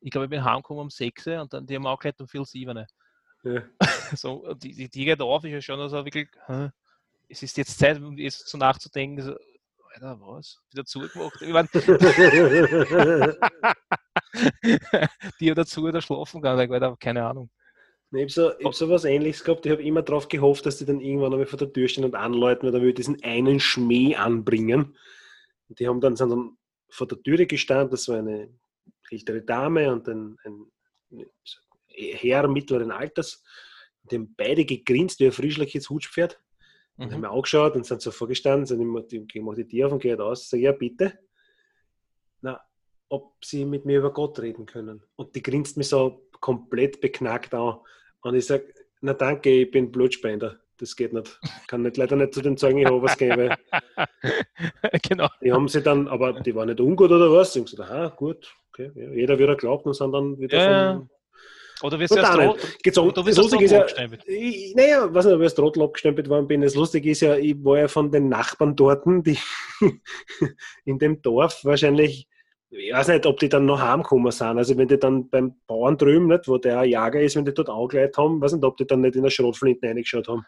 [0.00, 2.26] ich glaube, ich bin heimgekommen um 6 Uhr und dann die haben auch gleich um
[2.26, 2.86] viel 7
[3.46, 3.62] Ja.
[4.16, 6.70] so, und die, die, geht auf, ist ja schon also wirklich, hä,
[7.28, 9.36] es ist jetzt Zeit, um jetzt so nachzudenken, so,
[9.94, 10.58] Alter, was?
[10.72, 11.40] Wieder zugemacht?
[11.40, 11.68] Ich mein,
[15.40, 17.50] die hat dazu oder schlafen gegangen, ich Alter, keine Ahnung.
[18.12, 19.66] Ich habe so, ich hab so was ähnliches gehabt.
[19.66, 22.14] Ich habe immer darauf gehofft, dass die dann irgendwann einmal vor der Tür stehen und
[22.14, 24.96] anläuten, weil dann will ich diesen einen Schmäh anbringen.
[25.68, 26.56] Und die haben dann, sind dann
[26.88, 28.48] vor der Türe gestanden, das war eine
[29.10, 30.70] ältere Dame und ein, ein
[31.96, 33.42] Herr mittleren Alters.
[34.10, 36.40] Die haben beide gegrinst wie ein frischliches Hutschpferd.
[36.98, 37.20] Und haben Mhm.
[37.22, 40.02] mir angeschaut und sind so vorgestanden, sind immer, die, ich mache die Tür auf und
[40.02, 40.48] gehe raus.
[40.48, 41.18] Sag, ja, bitte.
[42.40, 42.60] Na,
[43.08, 45.02] ob sie mit mir über Gott reden können.
[45.16, 47.78] Und die grinst mich so komplett beknackt an.
[48.22, 50.58] Und ich sage, na danke, ich bin Blutspender.
[50.78, 51.38] Das geht nicht.
[51.42, 53.56] Ich kann nicht, leider nicht zu den Zeugen Jehovas gehen, weil
[55.02, 55.28] genau.
[55.42, 57.52] die haben sie dann, aber die waren nicht ungut oder was.
[57.52, 58.90] Die haben gesagt, aha, gut, okay.
[58.94, 61.10] Ja, jeder wieder glaubt und sind dann wieder Ja, von,
[61.82, 63.08] Oder wirst du erst rot, gezogen.
[63.08, 65.82] du Das wirst erst Lustige ist ja, ich, naja, weiß nicht, ob ich als Trottel
[65.82, 66.62] abgestempelt worden bin.
[66.62, 69.38] Das Lustige ist ja, ich war ja von den Nachbarn dort, die
[70.84, 72.28] in dem Dorf wahrscheinlich,
[72.70, 74.58] ich weiß nicht, ob die dann noch heimgekommen sind.
[74.58, 77.68] Also wenn die dann beim Bauern drüben, nicht, wo der Jager ist, wenn die dort
[77.68, 80.46] angeleitet haben, weiß nicht, ob die dann nicht in der Schrotflinte reingeschaut haben.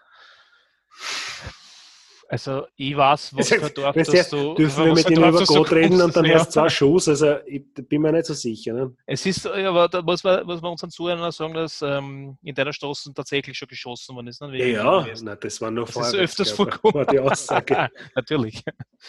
[2.30, 4.54] Also, ich weiß, was für Dorf, Weißt dass du, du.
[4.54, 6.32] dürfen wir mit Dorf über du Gott reden und dann ja.
[6.32, 7.08] erst zwei Schuss.
[7.08, 8.74] Also ich bin mir nicht so sicher.
[8.74, 8.94] Ne?
[9.06, 12.54] Es ist, ja, aber da muss man, muss man unseren Zuhörern sagen, dass ähm, in
[12.54, 14.42] deiner Straße tatsächlich schon geschossen worden ist.
[14.42, 14.70] Ne?
[14.72, 16.20] Ja, na, das war noch Das vorher.
[16.22, 16.58] ist öfters.
[16.58, 17.88] War die Aussage.
[18.14, 18.62] Natürlich.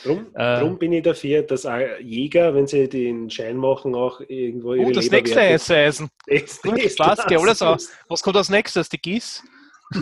[0.05, 0.61] Drum, Äh.
[0.61, 1.67] drum bin ich dafür, dass
[2.01, 5.41] Jäger, wenn sie den Schein machen, auch irgendwo ihre Oh, das Leber nächste.
[5.41, 6.09] Eiseisen.
[6.25, 7.89] Das, das passt, geh alles aus.
[8.07, 8.87] Was kommt als nächstes?
[8.87, 9.43] Die Gieß?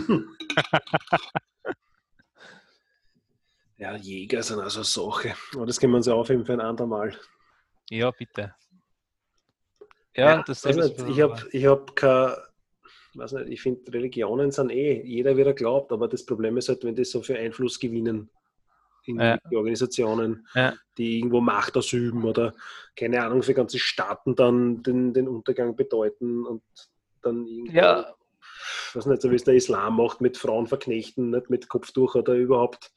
[3.77, 5.35] Ja, Jäger sind also Sache.
[5.53, 7.15] Aber das können wir uns ja aufheben für ein andermal.
[7.89, 8.55] Ja, bitte.
[10.15, 12.33] Ja, das weiß nicht, ich habe ich hab kein,
[13.13, 16.83] weiß nicht, ich finde, Religionen sind eh, jeder wieder glaubt, aber das Problem ist halt,
[16.83, 18.31] wenn die so viel Einfluss gewinnen
[19.05, 19.37] in Ja.
[19.49, 20.73] die Organisationen, Ja.
[20.97, 22.55] die irgendwo Macht ausüben oder
[22.95, 26.63] keine Ahnung, für ganze Staaten dann den, den Untergang bedeuten und
[27.21, 28.15] dann irgendwie, Ja,
[28.95, 32.33] weiß nicht, so wie es der Islam macht, mit Frauen verknechten, nicht mit Kopftuch oder
[32.33, 32.91] überhaupt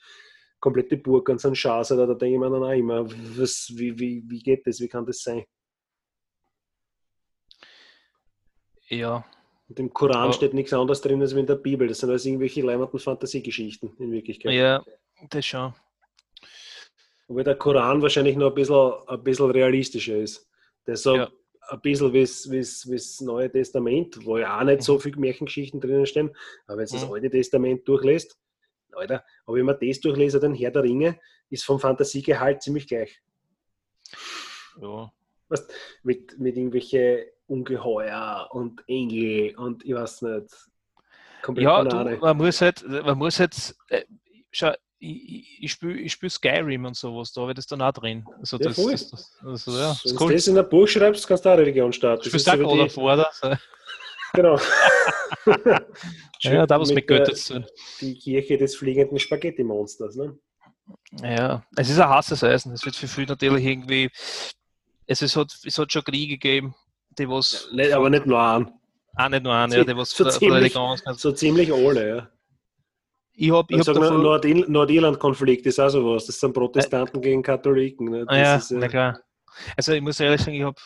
[0.61, 3.07] komplette Burg so ein Schaß, da denke ich mir dann auch immer,
[3.39, 5.45] was, wie, wie, wie geht das, wie kann das sein?
[8.89, 9.25] ja.
[9.69, 11.87] Und im Koran Aber- steht nichts anderes drin als in der Bibel.
[11.87, 14.53] Das sind also irgendwelche leimenden Fantasiegeschichten in Wirklichkeit.
[14.53, 14.85] Ja,
[15.31, 15.73] das schon.
[17.29, 20.49] Wobei der Koran wahrscheinlich noch ein bisschen, ein bisschen realistischer ist.
[20.89, 21.31] Der ist so Ja.
[21.69, 26.35] ein bisschen wie das Neue Testament, wo ja auch nicht so viele Märchengeschichten drinnen stehen.
[26.67, 27.13] Aber wenn du das Mhm.
[27.13, 28.37] Alte Testament durchlässt,
[28.95, 31.19] Alter, aber wenn man das durchlese, den Herr der Ringe,
[31.51, 33.21] ist vom Fantasiegehalt ziemlich gleich.
[34.81, 35.13] Ja.
[36.03, 40.55] Mit, mit irgendwelche Ungeheuer und Engel und ich weiß nicht.
[41.43, 44.05] Komplett Ja, du, man muss halt, man muss halt, äh,
[44.53, 48.25] schau, ich, ich, spiele ich spiel Skyrim und sowas, da ich das dann auch drin.
[48.39, 50.33] Also Ja, das, das, das, also, ja, Wenn ist du cool.
[50.35, 52.29] das in ein Buch schreibst, kannst du auch eine Religion starten.
[52.29, 53.17] Ich Sack wie oder vor,
[54.35, 54.59] Genau.
[56.43, 57.67] Ja, da was mit Goethe zu tun.
[58.01, 60.17] Die Kirche des fliegenden Spaghetti-Monsters.
[60.17, 60.39] Ne?
[61.23, 62.73] Ja, es ist ein heißes Eisen.
[62.73, 64.11] Es wird für viele natürlich irgendwie,
[65.07, 66.75] es, ist, hat, es hat schon Kriege gegeben,
[67.19, 68.71] die was, Nicht, aber nicht nur einen.
[69.17, 72.09] auch nicht nur eine, so- ja, die was so der ziemlich- ganz- So ziemlich alle.
[72.09, 72.29] Ja.
[73.33, 76.27] Ich habe ich hab davon- Nordir Nordirland-Konflikt ist auch sowas.
[76.27, 78.11] Das sind Protestanten gegen Katholiken.
[78.11, 78.25] Ne?
[78.29, 79.21] Ah ja, ist, äh, na klar.
[79.77, 80.81] Also ich muss ehrlich sagen, ich habe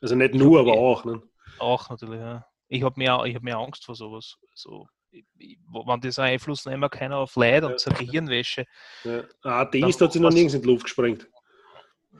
[0.00, 1.04] also nicht ich nur, hab- aber auch.
[1.04, 1.22] Ne?
[1.58, 2.44] auch natürlich, ja.
[2.70, 4.36] Ich habe mehr, ich hab mehr Angst vor sowas.
[4.54, 8.64] So, ich, ich, wenn das einen Einfluss nehmen kann auf Leid und so Gehirnwäsche.
[9.04, 9.24] Ja.
[9.42, 11.28] Ein Atheist hat sich noch nirgends in die Luft gesprengt,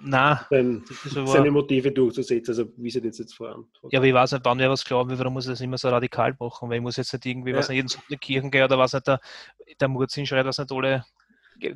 [0.02, 2.50] Nein, sein, ist seine Motive durchzusetzen.
[2.50, 3.66] Also wie sie das jetzt voran.
[3.90, 5.78] ja, aber ich weiß nicht, wann wer was glauben will, warum muss ich das immer
[5.78, 6.68] so radikal machen?
[6.68, 7.58] Weil ich muss jetzt nicht irgendwie, Ja.
[7.58, 9.20] was nicht, jeden Sonntag in die Kirchen gehen oder was nicht, der,
[9.78, 11.04] der Murzin schreit, was nicht alle.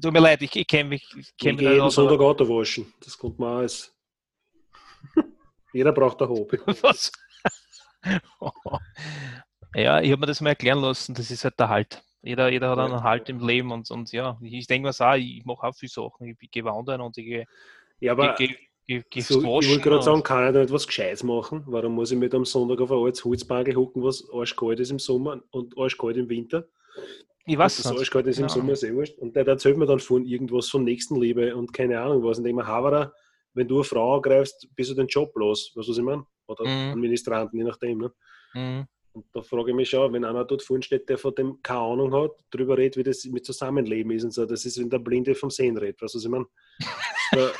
[0.01, 2.21] Tut mir leid, ich, ich kenne mich, ich Ich kenn mich gehe nicht jeden Sonntag
[2.21, 2.93] Auto waschen.
[3.05, 3.95] Das kommt mir auch als.
[5.73, 6.59] Jeder braucht ein Hobby.
[6.83, 7.13] Was?
[9.75, 12.03] ja, ich habe mir das mal erklären lassen, das ist halt der Halt.
[12.23, 15.05] Jeder, jeder hat einen Halt im Leben und, und ja, ich, ich denke mir so,
[15.05, 16.37] auch, ich mache auch viele Sachen.
[16.41, 17.47] Ich, gehe wandern und ich gehe
[18.01, 20.87] Ja, aber geh, geh, geh, so, ich wollte gerade sagen, kann ich da nicht was
[20.87, 21.65] Gescheites machen?
[21.67, 24.99] Warum muss ich mit am Sonntag auf ein altes Holzbagel hucken, was arschkalt ist im
[24.99, 26.67] Sommer und arschkalt im Winter?
[27.47, 27.99] ich weiß das nicht.
[27.99, 28.49] arschkalt ist im Ja.
[28.49, 29.19] Sommer ist eh wurscht.
[29.19, 32.39] Und der erzählt mir dann von irgendwas von Nächstenliebe und keine Ahnung was.
[32.39, 33.13] Und ich denke mir, Havara,
[33.53, 35.73] wenn du eine Frau angreifst, bist du den Job los.
[35.75, 36.27] Weißt du, was ich meine?
[36.47, 36.93] Oder Mhm.
[36.93, 37.99] Administranten, je nachdem.
[37.99, 38.13] Ne?
[38.55, 38.87] Mhm.
[39.13, 41.81] Und da frage ich mich schon, wenn einer dort vorne steht, der von dem keine
[41.81, 44.99] Ahnung hat, drüber redet, wie das mit Zusammenleben ist und so, das ist, wenn der
[44.99, 46.47] Blinde vom Sehen redet, weißt du, was ich meine?
[47.31, 47.53] Da,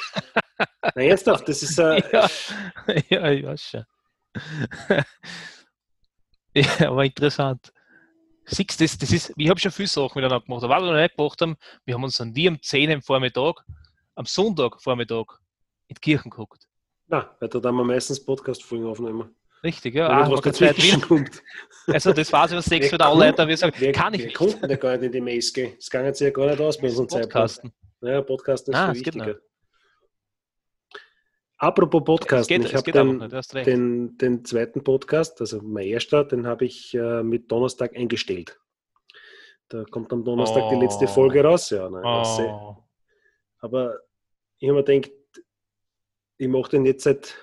[0.97, 2.03] Nein, ernsthaft, das ist ein,
[3.09, 3.85] Ja, ja, weiß schon.
[6.55, 7.73] ja, aber interessant.
[8.47, 10.65] Siehst du, das, das ist, ich habe schon viele Sachen miteinander gemacht.
[10.65, 13.03] Aber was wir noch nicht gemacht haben, wir haben uns dann wie um 10 am
[13.03, 13.65] Vormittag,
[14.17, 15.39] am Sonntag Vormittag
[15.89, 16.69] in die Kirchen geguckt.
[17.07, 19.35] Nein, weil da dann wir meistens Podcast-Folgen aufnehmen.
[19.63, 20.09] Richtig, ja.
[20.09, 21.43] Ah, was dazwischen kommt.
[21.87, 24.37] Also das war so sechs oder alle Leute, wir sagen, Wer, kann ich nicht.
[24.37, 25.73] kommt denn da gar nicht in die Meske?
[25.77, 27.33] Das kann jetzt ja gar nicht aus bei unserem Zeitpunkt.
[27.33, 27.73] Podcasten.
[28.03, 29.39] Ja, Podcasten ist Ah, viel wichtiger.
[31.59, 36.47] Apropos Podcasten, geht, ich habe den, nicht, den, den zweiten Podcast, also mein erster, den
[36.47, 38.59] habe ich äh, mit Donnerstag eingestellt.
[39.69, 41.09] Da kommt am Donnerstag die letzte Oh.
[41.09, 41.71] Folge raus.
[41.71, 42.03] Ja, nein.
[42.05, 42.77] Oh.
[43.61, 43.99] Aber
[44.59, 45.11] ich habe mir gedacht,
[46.39, 47.37] ich mache den jetzt seit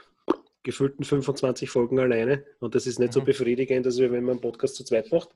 [0.63, 3.25] gefühlten 25 Folgen alleine und das ist nicht so Mhm.
[3.25, 5.30] befriedigend, als wenn man einen Podcast zu zweit macht.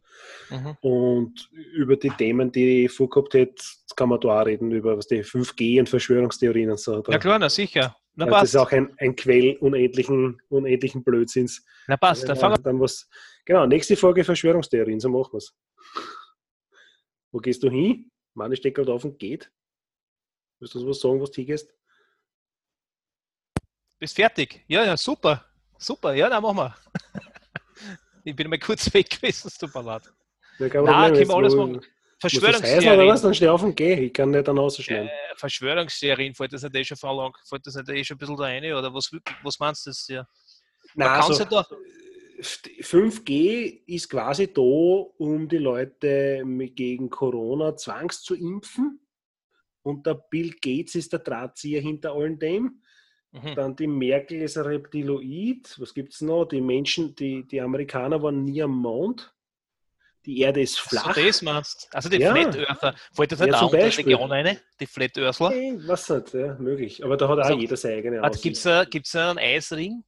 [0.52, 0.78] Mhm.
[0.82, 3.64] Und über die Themen, die ich vorgehabt hätte,
[3.96, 7.04] kann man da auch reden, über was die 5G und Verschwörungstheorien und so.
[7.08, 7.96] Ja klar, na sicher.
[8.14, 8.54] Na das passt.
[8.54, 11.66] ist auch ein, ein Quell unendlichen, unendlichen Blödsinns.
[11.88, 13.10] Na passt, dann Ja, fangen dann was,
[13.46, 15.54] genau, nächste Folge Verschwörungstheorien, so machen wir es.
[17.32, 18.12] Wo gehst du hin?
[18.36, 19.52] Meine steckt gerade auf und geht.
[20.60, 21.74] Willst du was sagen, was du hingehst?
[24.00, 24.64] Bist fertig?
[24.68, 25.46] Ja, ja, super.
[25.78, 26.76] Super, ja, dann machen wir.
[28.24, 30.04] ich bin mal kurz weg gewesen, es tut mir leid.
[30.60, 31.82] Ja, kein Nein, können wir alles machen.
[32.20, 32.94] Verschwörungstheorien.
[32.94, 33.22] oder was?
[33.22, 33.94] Dann steh auf und geh.
[34.06, 35.08] Ich kann nicht dann rausschneiden.
[35.08, 38.38] Äh, Verschwörungstheorien, fällt das nicht eh schon verlang, fällt das nicht eh schon ein bisschen
[38.38, 38.64] da rein?
[38.64, 39.12] Oder was,
[39.44, 40.08] was meinst du das?
[40.08, 40.28] Ja?
[40.96, 41.66] Nein, also, da,
[42.42, 49.00] 5G ist quasi da, um die Leute gegen Corona zwangs zu impfen.
[49.84, 52.82] Und der Bill Gates ist der Drahtzieher hinter allem dem.
[53.44, 53.56] Mhm.
[53.56, 55.76] Dann die Merkel ist ein Reptiloid.
[55.80, 56.46] Was gibt es noch?
[56.46, 59.32] Die Menschen, die, die Amerikaner waren nie am Mond.
[60.26, 61.14] Die Erde ist flach.
[61.16, 62.34] So das meinst Also die Ja.
[62.34, 62.96] Flat Earther.
[63.14, 64.06] Fällt das Ja, nicht zum auch unter Beispiel.
[64.06, 64.60] Religion rein?
[64.80, 65.50] Die Flat Earthler?
[65.52, 67.04] Hey, was nicht, ja, möglich.
[67.04, 70.04] Aber da hat auch Also, jeder seine eigene Gibt es einen Eisring?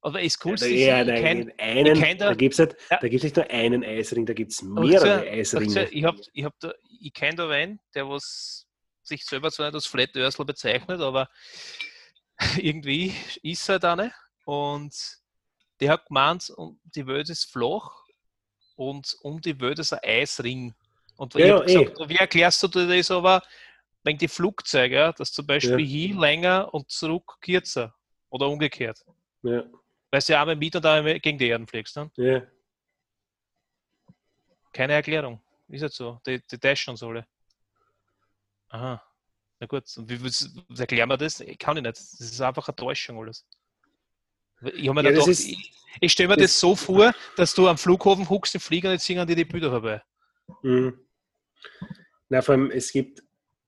[0.00, 2.98] Aber ist cool, Ja, ja, nein, kenn- einen, kenn da- da gibt es nicht, Ja.
[3.00, 5.88] da gibt's nicht nur einen Eisring, da gibt es mehrere aber Eisringe.
[5.90, 8.64] Ich, hab, ich, hab da, ich kenne da einen, der was
[9.02, 11.28] sich selber zwar nicht als Flat Earthler bezeichnet, aber
[12.56, 14.14] irgendwie ist er da nicht.
[14.44, 14.94] Und
[15.80, 16.52] der hat gemeint,
[16.94, 18.04] die Welt ist flach
[18.76, 20.74] und um die Welt ist ein Eisring.
[21.16, 23.42] Und Ja, gesagt, wie erklärst du dir das aber,
[24.04, 25.86] wenn die Flugzeuge, ja, dass zum Beispiel Ja.
[25.86, 27.94] hier länger und zurück kürzer
[28.30, 29.04] oder umgekehrt?
[29.42, 29.64] Ja,
[30.10, 31.96] Weil du ja einmal mit und einmal gegen die Erden fliegst.
[31.96, 32.10] Ne?
[32.16, 32.42] ja.
[34.72, 35.40] Keine Erklärung.
[35.68, 36.20] Ist jetzt so.
[36.26, 37.26] Die, die dashen uns alle.
[38.68, 39.02] Aha.
[39.60, 39.84] Na gut.
[39.96, 41.40] Und wie, was erklären wir das?
[41.40, 41.96] Ich kann ich nicht.
[41.98, 43.44] Das ist einfach eine Täuschung alles.
[44.62, 47.68] Ich, Ja, das gedacht, ist- ich, ich stelle mir das- das, so vor, dass du
[47.68, 50.02] am Flughafen huckst, den Flieger und jetzt singen dir die Bilder vorbei.
[50.62, 50.98] Mhm.
[52.28, 53.22] Na, vor allem, es gibt,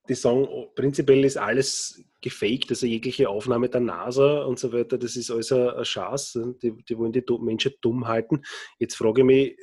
[0.08, 4.98] die sagen, oh, prinzipiell ist alles gefaked, also jegliche Aufnahme der NASA und so weiter,
[4.98, 6.32] das ist alles ein, Schatz.
[6.62, 8.42] Die, die wollen die Menschen dumm halten.
[8.78, 9.56] Jetzt frage ich mich,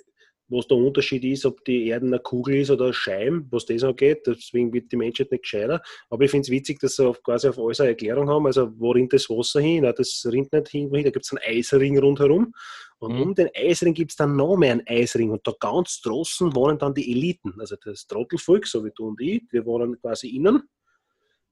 [0.50, 3.84] was der Unterschied ist, ob die Erde eine Kugel ist oder ein Scheim, was das
[3.84, 4.26] angeht.
[4.26, 5.82] Deswegen wird die Menschheit nicht gescheiter.
[6.10, 8.46] Aber ich finde es witzig, dass sie auf, quasi auf alles eine Erklärung haben.
[8.46, 9.84] Also, wo rinnt das Wasser hin?
[9.84, 12.54] Na, das rinnt nicht hin, da gibt es einen Eisring rundherum.
[13.00, 13.22] Und Mhm.
[13.22, 15.32] um den Eisring gibt es dann noch mehr einen Eisring.
[15.32, 17.54] Und da ganz draußen wohnen dann die Eliten.
[17.60, 20.64] Also das Trottelvolk, so wie du und ich, wir wohnen quasi innen.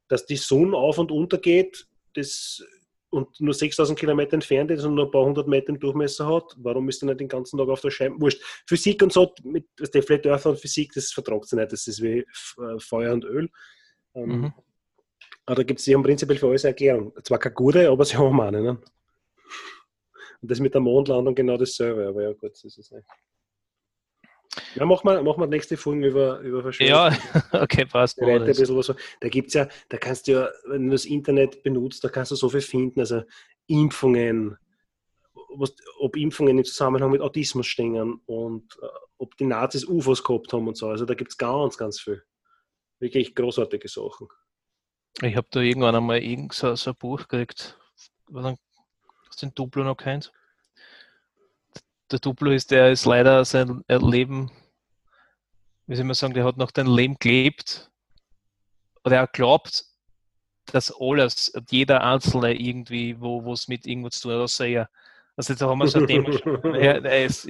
[0.07, 2.63] Dass die Sonne auf und unter geht, das
[3.15, 6.55] und nur 6000 Kilometer entfernt ist und nur ein paar hundert Meter im Durchmesser hat,
[6.57, 8.19] warum ist er nicht den ganzen Tag auf der Scheibe?
[8.19, 8.41] Wurscht.
[8.67, 11.71] Physik und so, mit der Flat Earth und Physik, das vertragt sich nicht.
[11.71, 13.49] Das ist wie äh, Feuer und Öl.
[14.13, 14.53] Ähm, Mhm.
[15.45, 17.13] Aber da gibt es, sie haben prinzipiell für alles eine Erklärung.
[17.23, 18.61] Zwar keine gute, aber sie haben eine.
[18.61, 18.81] Ne?
[20.41, 23.05] Und das mit der Mondlandung genau dasselbe, aber ja gut, das ist es nicht.
[24.75, 27.15] Ja, machen wir, machen wir nächste Folge über, über Ja,
[27.51, 28.17] okay, passt.
[28.17, 28.93] Bereite ein bisschen was.
[29.19, 32.31] Da gibt es ja, da kannst du ja, wenn du das Internet benutzt, da kannst
[32.31, 33.23] du so viel finden, also
[33.67, 34.57] Impfungen,
[35.55, 38.87] was, ob Impfungen im Zusammenhang mit Autismus stehen und äh,
[39.17, 40.87] ob die Nazis UFOs gehabt haben und so.
[40.87, 42.23] Also da gibt es ganz, ganz viel.
[42.99, 44.27] Wirklich großartige Sachen.
[45.21, 47.77] Ich habe da irgendwann einmal irgend so, so ein Buch gekriegt.
[48.33, 50.31] Hast du den Duplo noch kennt?
[52.11, 54.51] Der Duplo ist, der ist leider sein Leben,
[55.87, 57.89] wie soll man sagen, der hat noch dein Leben gelebt.
[59.03, 59.85] Oder er glaubt,
[60.65, 64.89] dass alles, jeder Einzelne irgendwie, wo es mit irgendwo zu tun hat, außer er.
[65.35, 66.29] Also jetzt haben wir so ein Thema.
[67.25, 67.49] ist,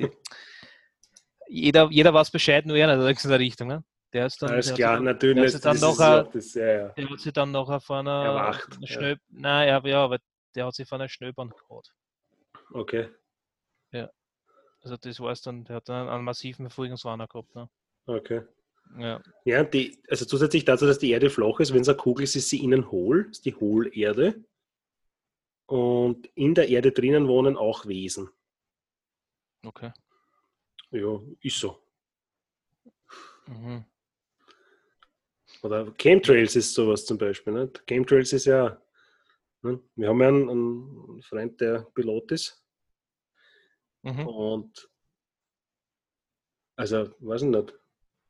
[1.48, 3.68] jeder, jeder weiß Bescheid, nur er nicht, in der Richtung.
[3.68, 3.84] Ne?
[4.12, 5.52] Der ist dann, Alles klar, dann- natürlich.
[5.52, 6.88] der dann noch ein- ja, das, ja, ja.
[6.90, 9.16] der hat sich dann nachher von einer, Erwacht, einer ja.
[9.30, 10.20] Nein, ja, ja, aber
[10.56, 11.84] der hat sich von einer Schnellbahn gehauen.
[12.72, 13.10] Okay,
[14.86, 17.56] Also das war es dann, der hat dann einen massiven Verfolgungswarner gehabt.
[17.56, 17.68] Ne?
[18.06, 18.44] okay.
[19.00, 19.20] Ja.
[19.44, 22.36] Ja, die, also zusätzlich dazu, dass die Erde flach ist, wenn es eine Kugel ist,
[22.36, 24.46] ist sie innen hohl, ist die Hohlerde.
[25.66, 28.30] Und in der Erde drinnen wohnen auch Wesen.
[29.66, 29.92] Okay.
[30.92, 31.80] Ja, ist so.
[33.48, 33.86] Mhm.
[35.64, 37.54] Oder Chemtrails ist sowas zum Beispiel.
[37.54, 37.72] Ne?
[37.88, 38.80] Chemtrails ist ja,
[39.64, 39.80] ne?
[39.96, 42.65] wir haben ja einen, einen Freund, der Pilot ist.
[44.06, 44.28] Mhm.
[44.28, 44.90] Und
[46.78, 47.74] also, weiß ich nicht,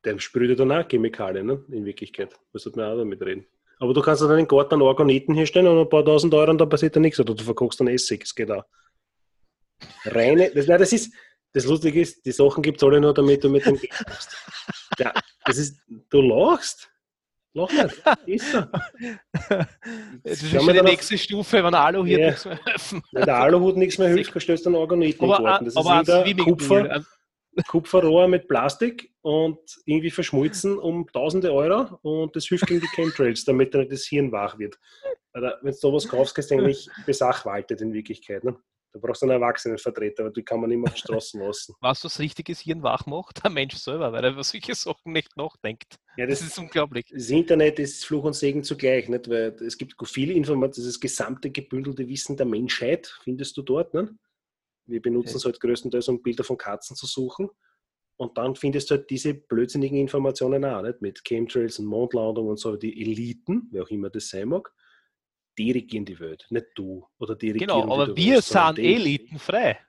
[0.06, 1.66] der sprüht ja dann auch Chemikalien, ne?
[1.70, 2.40] in Wirklichkeit.
[2.54, 3.46] Das sollte man auch damit reden.
[3.80, 6.60] Aber du kannst dann den Garten einen Organiten hinstellen und ein paar tausend Euro und
[6.60, 7.20] dann passiert da nichts.
[7.20, 8.64] Oder du verkochst dann Essig, das geht auch.
[10.06, 11.14] Reine, das, nein, das ist,
[11.52, 14.38] das Lustige ist, die Sachen gibt es alle nur, damit du mit dem Geld machst.
[14.98, 16.90] Ja, das ist, du lachst.
[17.56, 18.04] Lach nicht.
[18.28, 18.60] Ist so.
[20.24, 22.26] Das ist schon die dann nächste Stufe, wenn Alu hier Ja.
[22.28, 23.02] nichts mehr helfen.
[23.14, 24.34] Wenn der Aluhut nichts mehr hilft,
[24.76, 25.66] Organiten in den Aber, Garten.
[25.66, 26.44] Das aber ist wieder.
[26.44, 27.06] Kupfer,
[27.68, 33.46] Kupferrohr mit Plastik und irgendwie verschmolzen um tausende Euro und das hilft gegen die Chemtrails,
[33.46, 34.78] damit dann nicht das Hirn wach wird.
[35.32, 38.44] Wenn du sowas kaufst, kannst du eigentlich besachwaltet in Wirklichkeit.
[38.44, 38.58] Ne?
[38.96, 41.76] Da brauchst du einen Erwachsenenvertreter, aber die kann man nicht mehr auf die Straßen lassen.
[41.82, 43.44] Was was richtiges Hirn wach macht?
[43.44, 45.98] Der Mensch selber, weil er über solche Sachen nicht nachdenkt.
[46.16, 47.06] Ja, Das das, ist unglaublich.
[47.14, 49.30] das Internet ist Fluch und Segen zugleich, nicht?
[49.30, 53.94] weil es gibt viele Informationen, das gesamte gebündelte Wissen der Menschheit findest du dort.
[53.94, 54.18] Ne?
[54.86, 57.50] Wir benutzen es halt größtenteils, um Bilder von Katzen zu suchen.
[58.16, 61.02] Und dann findest du halt diese blödsinnigen Informationen auch, nicht?
[61.02, 62.78] Mit Chemtrails und Mondlandung und so.
[62.78, 64.72] Die Eliten, wer auch immer das sein mag,
[65.58, 69.80] die regieren die Welt, nicht du oder die Genau, aber wir willst, sind elitenfrei.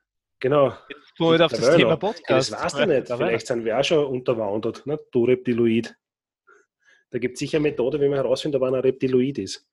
[0.41, 0.75] Genau.
[0.89, 1.77] Jetzt kommen wir auf das.
[1.77, 2.53] Thema Ja, Podcast.
[2.53, 3.07] das weißt du nicht.
[3.09, 4.99] Vielleicht sind wir auch schon unterwandert, ne?
[5.13, 5.97] du Reptiloid.
[7.11, 9.67] Da gibt es sicher eine Methode, wie man herausfindet, ob einer ein Reptiloid ist.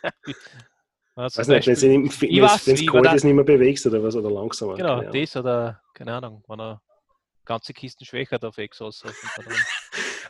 [0.00, 0.04] Zum
[1.16, 4.74] Weiß nicht, wenn es kalt ist, nicht mehr bewegst oder was, oder langsamer.
[4.74, 6.82] Genau, das oder, keine Ahnung, wenn er
[7.44, 9.04] ganze Kisten schwächer auf Exos.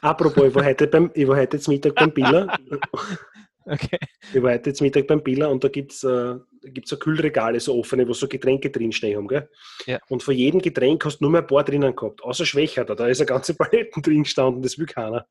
[0.01, 2.59] Apropos, ich war heute, beim, ich war heute jetzt Mittag beim Biller.
[3.67, 3.99] Okay.
[4.33, 7.61] Ich war heute jetzt Mittag beim Biller und da gibt es äh, gibt's so Kühlregale,
[7.61, 9.29] so offene, wo so Getränke drinstehen haben.
[9.29, 9.49] Gell?
[9.87, 9.99] Ja.
[10.09, 12.23] Und von jedem Getränk hast du nur mehr ein paar drinnen gehabt.
[12.23, 15.27] Außer Schwächer, da, da ist eine ganze Paletten drin gestanden, das will keiner.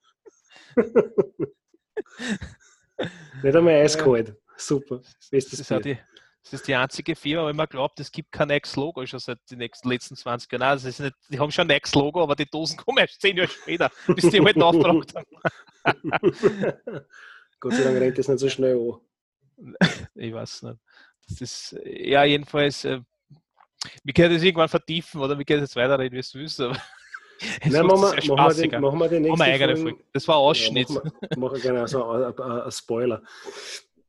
[3.44, 4.36] Nicht einmal eiskalt.
[4.58, 4.98] Super.
[4.98, 5.96] Das Bestes ist, auch Bier.
[5.96, 6.02] die,
[6.44, 9.60] das ist die einzige Firma, wo man glaubt, es gibt kein Next-Logo schon seit den
[9.60, 10.60] nächsten, letzten 20 Jahren.
[10.62, 13.38] Nein, das ist nicht, die haben schon ein Next-Logo, aber die Dosen kommen erst 10
[13.38, 15.28] Jahre später, bis die halt aufgebracht haben.
[17.64, 19.76] Gott sei Dank rennt das nicht so schnell an.
[20.16, 20.78] Ich weiß nicht.
[21.30, 23.00] Das ist, ja, jedenfalls, äh,
[24.04, 26.76] wir können das irgendwann vertiefen oder wir können jetzt weiterreden, wie es willst, aber
[27.66, 29.90] Nein, machen wir, machen, wir den, machen wir die Machen nächste wir eigene Folge.
[29.92, 30.04] Folge.
[30.12, 30.90] Das war ein Ausschnitt.
[30.90, 33.22] Ja, machen wir, machen genau so ein, ein, ein Spoiler.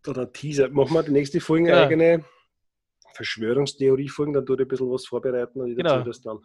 [0.09, 0.69] Oder ein Teaser.
[0.71, 1.85] Machen wir die nächste Folge Ja.
[1.85, 2.25] eigene
[3.15, 5.91] Verschwörungstheorie-Folgen, dann tue ich ein bisschen was vorbereiten und ich Genau.
[5.91, 6.39] erzähle das dann.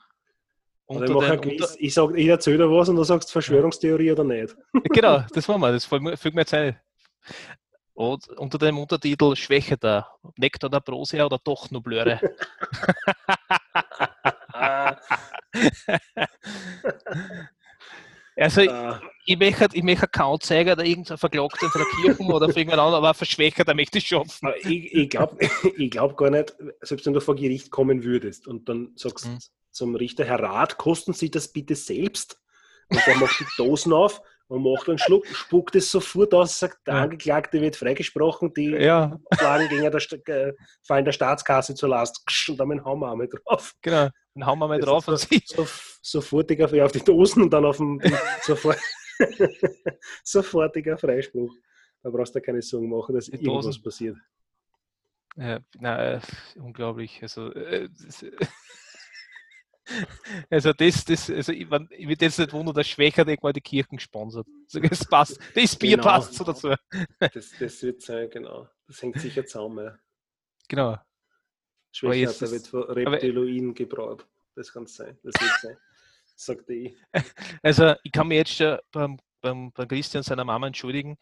[0.86, 4.12] Oder unter ich, mache den, ich, sag, ich erzähle dir was und du sagst Verschwörungstheorie
[4.12, 4.56] oder nicht.
[4.86, 5.72] genau, das machen wir.
[5.72, 6.80] Das fällt mir jetzt ein.
[7.94, 10.08] Und unter dem Untertitel Schwäche da.
[10.38, 12.20] Nektar der Prosia oder doch Nublöre?
[18.38, 22.48] Also, Ah, ich möchte, ich möchte Account zeigen, da irgendein Verklagter von der Kirche oder
[22.48, 24.48] von irgendeinem anderen, aber verschwächer, da möchte ich schaffen.
[24.48, 25.38] aber ich ich glaube
[25.78, 29.40] ich glaub gar nicht, selbst wenn du vor Gericht kommen würdest und dann sagst Mhm.
[29.72, 32.40] zum Richter, Herr Rat, kosten Sie das bitte selbst?
[32.90, 36.80] Und der macht die Dosen auf und macht einen Schluck, spuckt es sofort aus, sagt,
[36.88, 36.96] der.
[36.96, 39.94] Angeklagte wird freigesprochen, die Ja, Auflagen gegen der,
[40.50, 42.22] äh, fallen der Staatskasse zur Last.
[42.50, 43.74] Und damit hauen wir einmal drauf.
[43.82, 44.10] genau.
[44.36, 45.42] Dann mal Das drauf und sie.
[45.46, 45.68] So,
[46.02, 48.00] sofortiger auf auf die Dosen und dann auf den
[48.42, 48.78] sofort,
[50.24, 51.54] sofortiger Freispruch.
[52.02, 53.84] Da brauchst du keine Sorgen machen, dass Die irgendwas Dosen.
[53.84, 54.18] passiert.
[55.36, 56.20] Ja, na, äh,
[56.56, 57.20] unglaublich.
[57.22, 57.88] Also, äh,
[60.50, 63.62] also das, das, also ich, mein, ich würde jetzt nicht wundern, dass Schwächer irgendwann die
[63.62, 64.48] Kirchen gesponsert.
[64.66, 66.04] Also das passt, das Bier Genau.
[66.10, 66.74] passt so dazu.
[67.20, 68.68] Das, das wird sein, genau.
[68.88, 69.98] Das hängt sicher zusammen.
[70.68, 70.98] Genau.
[71.92, 74.26] Schwächer, da wird von Reptiloiden gebraut.
[74.56, 75.18] Das kann sein.
[75.24, 75.78] Das wird sein.
[76.36, 76.98] Sagte ich.
[77.64, 81.18] Also ich kann mich jetzt schon beim, beim, beim Christian seiner Mama entschuldigen.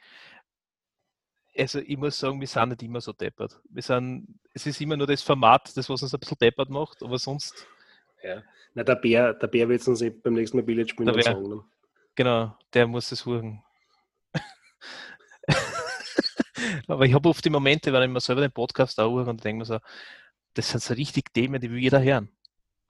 [1.58, 3.60] Also ich muss sagen, wir sind nicht immer so deppert.
[3.70, 7.02] Wir sind, es ist immer nur das Format, das was uns ein bisschen deppert macht,
[7.02, 7.66] aber sonst,
[8.24, 8.42] Ja.
[8.74, 11.24] Na, der Bär, der Bär wird es uns eh beim nächsten Mal Billard spielen Der
[11.24, 11.50] sagen.
[11.50, 11.64] ne?
[12.16, 13.64] genau, der muss es suchen.
[16.88, 19.60] aber ich habe oft die Momente, wenn ich mir selber den Podcast auch und denke
[19.60, 19.80] mir so,
[20.54, 22.30] das sind so richtig Themen, die will jeder hören.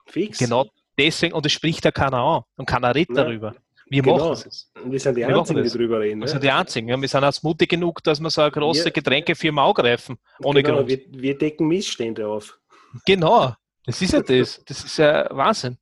[0.06, 0.38] Fix.
[0.38, 3.24] Genau deswegen, und es spricht ja keiner an und keiner redet Nein.
[3.26, 3.54] darüber.
[3.90, 4.18] Wir Genau.
[4.30, 4.70] machen es.
[4.84, 6.20] Wir sind die Wir Einzigen, die drüber reden.
[6.20, 6.30] Wir ne?
[6.30, 6.88] sind die Einzigen.
[6.88, 10.18] Ja, wir sind auch mutig genug, dass wir so eine große Wir- Getränkefirma angreifen.
[10.42, 10.88] Ohne genau, Grund.
[10.90, 12.58] wir, wir decken Missstände auf.
[13.06, 13.54] Genau.
[13.88, 14.62] Das ist ja das.
[14.66, 15.78] Das ist ja Wahnsinn.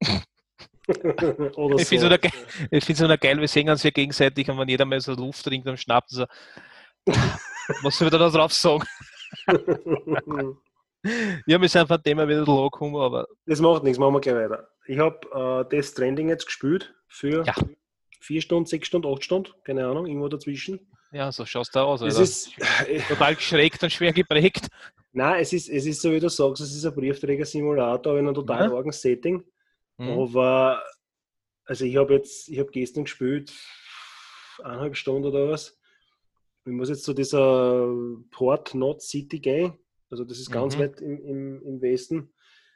[1.56, 2.16] Oder Ich finde
[2.70, 3.06] es so.
[3.08, 5.78] so geil, wir sehen uns ja gegenseitig und wenn jeder mal so Luft trinkt und
[5.78, 6.26] schnappt, so,
[7.82, 8.84] was soll ich da drauf sagen?
[11.46, 14.34] Ja, wir sind von dem her wieder angekommen, aber Das macht nichts, machen wir gleich
[14.34, 14.68] weiter.
[14.86, 17.54] Ich habe äh, das Trending jetzt gespielt für Ja.
[18.20, 20.80] vier Stunden, sechs Stunden, acht Stunden, keine Ahnung, irgendwo dazwischen.
[21.12, 22.00] ja, so schaust du aus.
[22.02, 22.22] Es Alter.
[22.22, 22.50] ist,
[22.88, 24.66] äh, total geschreckt und schwer geprägt.
[25.12, 28.34] Nein, es ist, es ist so, wie du sagst, es ist ein Briefträger-Simulator in einem
[28.34, 28.74] total Ja.
[28.76, 29.42] argen Setting.
[29.98, 30.08] Mhm.
[30.10, 30.82] Aber,
[31.64, 33.52] also ich habe jetzt, ich habe gestern gespielt,
[34.62, 35.76] eineinhalb Stunden oder was.
[36.64, 37.88] Ich muss jetzt zu dieser
[38.30, 39.72] Port Not City gehen.
[40.10, 40.80] Also das ist ganz Mhm.
[40.80, 42.32] weit im, im, im Westen.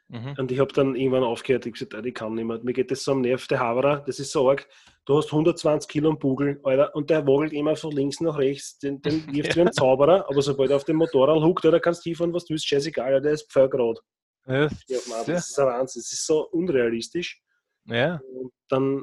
[0.08, 0.34] Mhm.
[0.38, 1.66] Und ich habe dann irgendwann aufgehört.
[1.66, 2.60] Ich gesagt, ich kann nicht mehr.
[2.62, 4.02] Mir geht das so am Nerv, der Haverer.
[4.06, 4.68] Das ist so arg.
[5.04, 8.78] Du hast 120 Kilo am Bugel, Alter, und der wogelt immer von links nach rechts.
[8.78, 12.04] Den, den wirft wie ein Zauberer, aber sobald er auf dem Motorrad huckt, Alter, kannst
[12.04, 13.98] du hinfahren, was du willst, scheißegal, der ist Pfeilgrad.
[14.46, 14.68] Ja.
[14.68, 16.00] Das ist ein Wahnsinn.
[16.02, 17.40] Das ist so unrealistisch.
[17.86, 19.02] ja, Und dann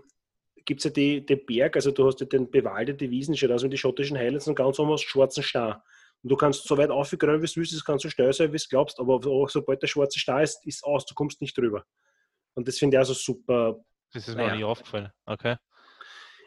[0.65, 3.69] gibt es ja die, den Berg, also du hast ja den bewaldete Wiesen, aus wie
[3.69, 5.83] die schottischen Highlands und ganz oben hast du schwarzen Star.
[6.21, 8.57] Und du kannst so weit aufgeräumt, wie du willst, das kannst du steil sein, wie
[8.57, 11.83] du glaubst, aber so- sobald der schwarze Star ist, ist aus, du kommst nicht drüber.
[12.55, 13.79] Und das finde ich also super.
[14.13, 14.55] das ist mir Naja.
[14.55, 15.09] nicht aufgefallen.
[15.25, 15.55] Okay.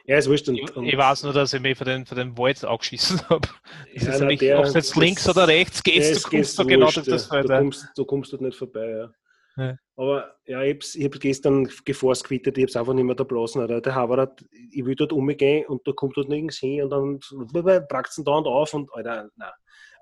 [0.07, 0.49] Ja, ist wurscht.
[0.49, 3.21] Und, Ich, und, ich weiß nur, dass ich mich für den, für den Wald angeschissen
[3.29, 3.49] habe.
[3.95, 6.57] Das Ja, ist nämlich, ob es jetzt das- links oder rechts geht, Ja, du kommst
[6.57, 7.27] so genau durch das.
[7.27, 7.45] Feld.
[7.49, 9.11] Du kommst, du kommst dort nicht vorbei, ja.
[9.57, 9.77] Ja.
[9.97, 13.61] Aber ja, ich habe hab gestern geforstquittet, ich habe es einfach nicht mehr da blasen.
[13.61, 13.83] Alter.
[13.83, 14.35] Der Haberer,
[14.71, 18.33] ich will dort umgehen und da kommt dort nirgends hin und dann brackt es da
[18.33, 19.51] und auf und Alter, nein.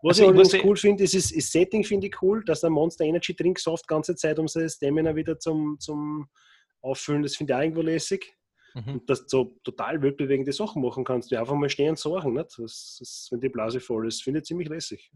[0.03, 2.61] Was Also ich übrigens muss- cool finde, ist, ist, ist Setting finde ich cool, dass
[2.61, 6.29] der Monster Energy Drink soft ganze Zeit, um seine Stamina wieder zum, zum
[6.81, 8.33] Auffüllen, das finde ich auch irgendwo lässig.
[8.75, 8.95] Mhm.
[8.95, 12.35] Und dass du so total weltbewegende Sachen machen kannst, die einfach mal stehen und sorgen,
[12.35, 12.59] nicht?
[12.59, 15.11] Das, das, wenn die Blase voll ist, finde ich ziemlich lässig.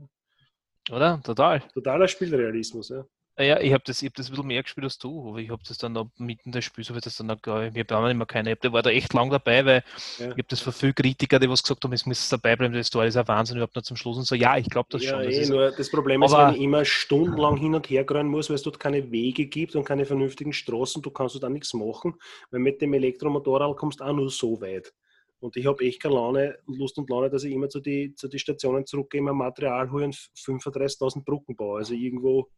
[0.90, 1.20] Oder?
[1.22, 1.60] Total.
[1.72, 3.04] Totaler Spielrealismus, ja.
[3.36, 5.50] Ja, ich habe das, ich hab das ein bisschen mehr gespielt als du, aber ich
[5.50, 7.84] habe das dann noch mitten des Spiels, habe ich das dann noch, gar- ich habe
[7.84, 9.84] da nicht mehr keine, ich hab- der war da echt lang dabei, weil
[10.18, 10.26] Ja.
[10.26, 12.86] ich habe das von vielen Kritiker, die was gesagt haben, es muss dabei bleiben, das
[12.86, 15.10] Story ist ein Wahnsinn, überhaupt noch zum Schluss und so, ja, ich glaube das ja,
[15.10, 15.24] schon.
[15.24, 18.08] Das eh, ist, nur das Problem ist, Aber- wenn ich immer stundenlang hin und her
[18.08, 21.44] rennen muss, weil es dort keine Wege gibt und keine vernünftigen Straßen, du kannst dort
[21.44, 22.14] auch nichts machen,
[22.52, 24.92] weil mit dem Elektromotorrad kommst du auch nur so weit.
[25.40, 28.28] Und ich habe echt keine Laune, Lust und Laune, dass ich immer zu die, zu
[28.28, 31.78] die Stationen zurückgehe, mein Material hole und 35.000 Brücken baue.
[31.80, 32.48] Also irgendwo,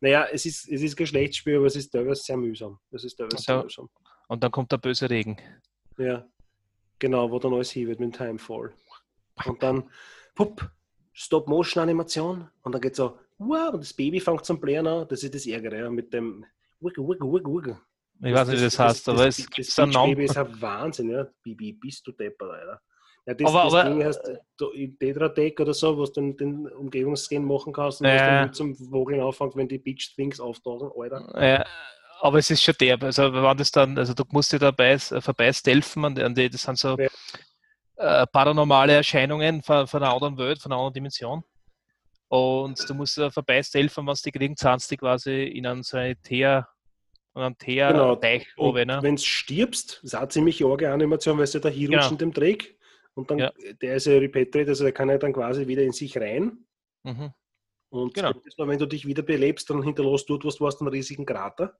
[0.00, 2.78] naja, es ist, es ist kein schlechtes Spiel, aber es ist teilweise sehr mühsam.
[2.90, 3.88] Es ist teilweise sehr mühsam.
[4.28, 5.36] und dann kommt der böse Regen.
[5.98, 6.26] Ja,
[6.98, 8.72] genau, wo dann alles hin wird mit dem Timefall.
[9.46, 9.90] Und dann,
[10.34, 10.70] pupp,
[11.12, 15.08] Stop-Motion-Animation und dann geht so, wow, und das Baby fängt zum Blären an.
[15.08, 16.44] Das ist das Ärgere, ja, mit dem
[16.80, 17.80] Wiggle, Wiggle, Wiggle, Wiggle.
[18.20, 20.30] Ich weiß nicht, wie das heißt, aber es das, gibt das einen Beach Baby Namen.
[20.30, 21.26] ist ein Wahnsinn, ja.
[21.42, 22.82] Bibi, bist du depper, Alter.
[23.28, 26.12] Ja, das, Aber- das aber- Ding heißt du, in Tetra Tech oder so, wo du
[26.12, 28.14] den, den Umgebungsscan machen kannst und Ja.
[28.14, 31.46] was dann zum Wogeln anfängt, wenn die Beach Things auftauchen, Alter.
[31.46, 31.64] Ja,
[32.20, 33.02] aber es ist schon derb.
[33.04, 36.62] Also, wenn das dann, also du musst dir dabei vorbei stealthen, an, an die, das
[36.62, 37.08] sind so Ja.
[37.96, 41.44] äh, paranormale Erscheinungen von, von einer anderen Welt, von einer anderen Dimension.
[42.28, 46.66] Und du musst vorbei wenn du die kriegen, zahnst du die quasi in einen Sanitär,
[47.34, 48.16] in einen Genau.
[48.16, 49.02] Teer-Teich Und runter, ne?
[49.02, 52.12] wenn du stirbst, ist auch eine ziemlich arge Animation, weil du da hinrutscht Genau.
[52.12, 52.77] in dem Dreck
[53.18, 53.52] und dann, Ja.
[53.82, 56.64] der ist ja repatriate, also der kann ja dann quasi wieder in sich rein
[57.04, 57.32] Mhm.
[57.90, 58.32] und Genau.
[58.56, 61.76] Mal, wenn du dich wieder belebst, dann hinterlässt dort, was du hast, einen riesigen Krater,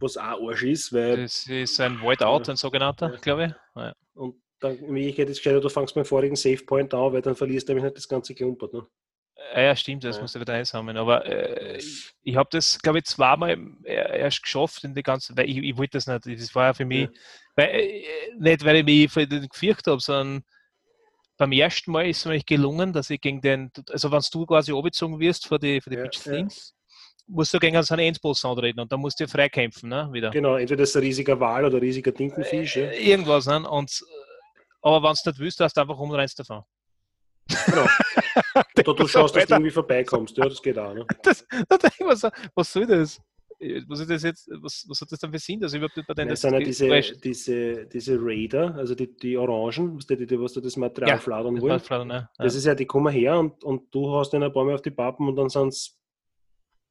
[0.00, 2.52] was auch Arsch ist, weil Das ist ein Ja.
[2.52, 3.20] ein sogenannter, Ja.
[3.20, 3.52] glaube ich.
[3.82, 3.94] Ja.
[4.14, 7.20] und dann in Wirklichkeit ist es gescheiter, du fängst beim vorigen Save Point an, weil
[7.20, 8.72] dann verlierst du nämlich nicht das ganze Klumpert.
[8.72, 8.86] Ne?
[9.54, 10.22] Ja, ja, stimmt, das Ja.
[10.22, 10.96] musst du wieder einsammeln.
[10.96, 13.50] Aber äh, ich, ich habe das, glaube ich, zweimal
[13.84, 16.40] äh, erst geschafft in die ganze, weil ich, ich wollte das nicht.
[16.40, 17.10] Das war ja für mich, Ja.
[17.56, 18.04] weil, äh,
[18.38, 20.44] nicht weil ich mich vor den gefürchtet habe, sondern
[21.36, 24.72] beim ersten Mal ist es mir gelungen, dass ich gegen den, also wenn du quasi
[24.72, 26.10] abgezogen wirst für die, für die Ja, ja.
[26.10, 26.74] Things,
[27.26, 30.30] musst du gegen so einen Endboss antreten und dann musst du freikämpfen, ne, wieder.
[30.30, 32.76] Genau, entweder ist ein riesiger Wal oder ein riesiger Tintenfisch.
[32.76, 32.86] Ja.
[32.86, 33.68] Äh, Irgendwas, ne?
[33.68, 34.04] Und,
[34.82, 36.62] aber wenn du nicht willst, hast du einfach und rennst davon.
[37.66, 37.86] Genau.
[38.76, 40.36] Oder du schaust, dass du irgendwie vorbeikommst.
[40.36, 40.94] Ja, das geht auch.
[40.94, 41.06] Ne?
[41.22, 43.20] das, da denke ich mir so, was soll das?
[43.88, 46.06] Was, ist das jetzt, was, was hat das dann für Sinn, dass ich überhaupt nicht
[46.06, 46.88] bei denen Das sind ja diese,
[47.22, 51.18] diese, diese Raider, also die, die Orangen, was die, die, was da das Material Ja,
[51.18, 52.28] fladern ne?
[52.38, 52.44] Ja.
[52.44, 54.82] Das ist ja, die kommen her und, und du hast ihnen ein paar Mal auf
[54.82, 55.98] die Pappen und dann sind es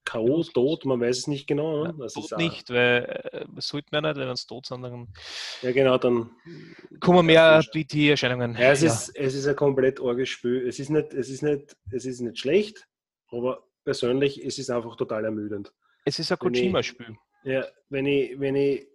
[0.06, 0.52] K.O., Ja.
[0.54, 1.86] tot, man weiß es nicht genau.
[1.86, 1.98] Ja, Ne?
[2.00, 5.08] Das tot nicht, weil äh, sollte man nicht, wenn sie tot sind, dann
[5.62, 6.30] Ja, genau, dann.
[7.00, 8.56] kommen mehr BT-Erscheinungen.
[8.56, 10.68] Ja, es, Ist, es ist ein komplett arges Spiel.
[10.68, 12.86] Es ist, nicht, es, ist nicht, es ist nicht schlecht,
[13.32, 15.74] aber persönlich es ist einfach total ermüdend.
[16.06, 17.16] Es ist ein Kojima-Spiel.
[17.44, 18.88] Ja, wenn ich, wenn ich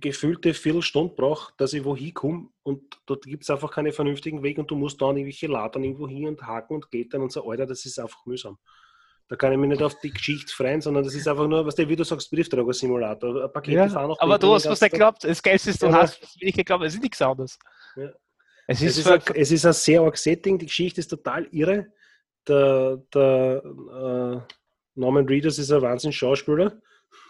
[0.00, 4.58] gefühlte Viertelstunde brauche, dass ich wohin komme und dort gibt es einfach keinen vernünftigen Weg
[4.58, 7.48] und du musst dann irgendwelche Ladern irgendwo hin und haken und geht dann und so,
[7.48, 8.58] Alter, das ist einfach mühsam.
[9.28, 11.74] Da kann ich mich nicht auf die Geschichte freuen, sondern das ist einfach nur, was
[11.74, 13.44] du, wie du sagst, Briefträger-Simulator.
[13.44, 15.24] Ein Paket Ja, fahren nach aber du hast was nicht geglaubt.
[15.24, 17.58] Das Geilste ist, du Ja, hast was ich geglaubt, es ist nichts anderes.
[17.96, 18.10] Ja.
[18.68, 21.08] Es Es ist, ist, für, ein, es ist ein sehr arg Setting, die Geschichte ist
[21.08, 21.92] total irre.
[22.46, 24.54] Der, der äh,
[24.96, 26.80] Norman Reedus ist ein Wahnsinns-Schauspieler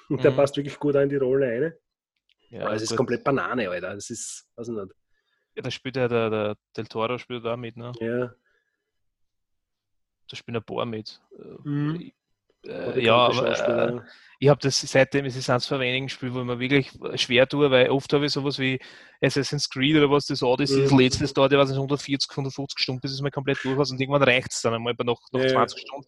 [0.08, 0.36] und der Mhm.
[0.36, 1.72] passt wirklich gut in die Rolle rein.
[2.50, 3.94] ja, Aber es ist komplett Banane, Alter.
[3.94, 4.92] Das ist, weiß ich nicht.
[5.56, 7.92] ja, da spielt ja der, der Del Toro spielt da mit, ne?
[8.00, 8.32] Ja.
[10.28, 11.20] Da spielt ein paar mit.
[11.64, 12.12] Mhm.
[12.64, 14.00] Äh, ja, aber, äh,
[14.40, 16.90] ich habe das seitdem, es ist eines von wenigen Spielen, wo ich mir wirklich
[17.20, 18.80] schwer tue, weil oft habe ich sowas wie
[19.20, 20.98] Assassin's Creed oder was das Odyssey, das Mhm.
[20.98, 24.00] letzte das dauert ja was 140, 150 Stunden, bis es mal komplett durch ist und
[24.00, 25.48] irgendwann reicht es dann einmal bei noch, noch ja.
[25.48, 26.06] 20 Stunden.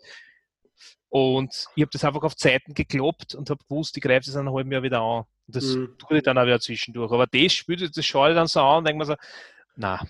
[1.10, 4.40] Und ich habe das einfach auf Zeiten gekloppt und habe gewusst, ich greife das in
[4.40, 5.24] einem halben Jahr wieder an.
[5.46, 5.94] Und das Mhm.
[5.98, 7.10] tue ich dann auch wieder zwischendurch.
[7.12, 9.14] Aber das spielt, das schaue ich dann so an und denke mir so,
[9.76, 10.00] na,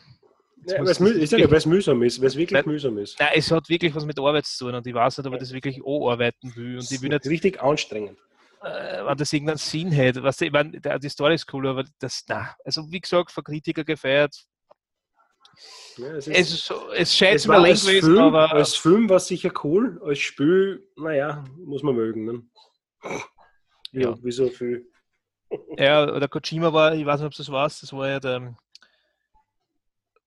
[0.67, 3.17] Ja, mü- weil es mühsam ist, weil es wirklich Weil- mühsam ist.
[3.21, 5.39] na, es hat wirklich was mit Arbeit zu tun und ich weiß nicht, ob ich
[5.39, 6.79] das wirklich auch arbeiten will.
[6.79, 8.19] Und ich will nicht richtig anstrengend.
[8.61, 10.21] äh, wenn das irgendeinen Sinn hätte.
[10.21, 13.31] Weißt du, ich mein, der, die Story ist cool, aber das, na, also wie gesagt,
[13.31, 14.35] von Kritiker gefeiert.
[15.97, 19.09] Ja, es Es, ist es scheint es mir war als gewesen, Film, aber als Film
[19.09, 22.25] war es sicher cool, als Spiel, naja, muss man mögen.
[22.25, 22.43] Ne?
[23.93, 24.19] Ja, Ja.
[24.23, 24.87] wie so viel.
[25.79, 28.57] ja, der Kojima war, ich weiß nicht, ob das warst, das war ja der,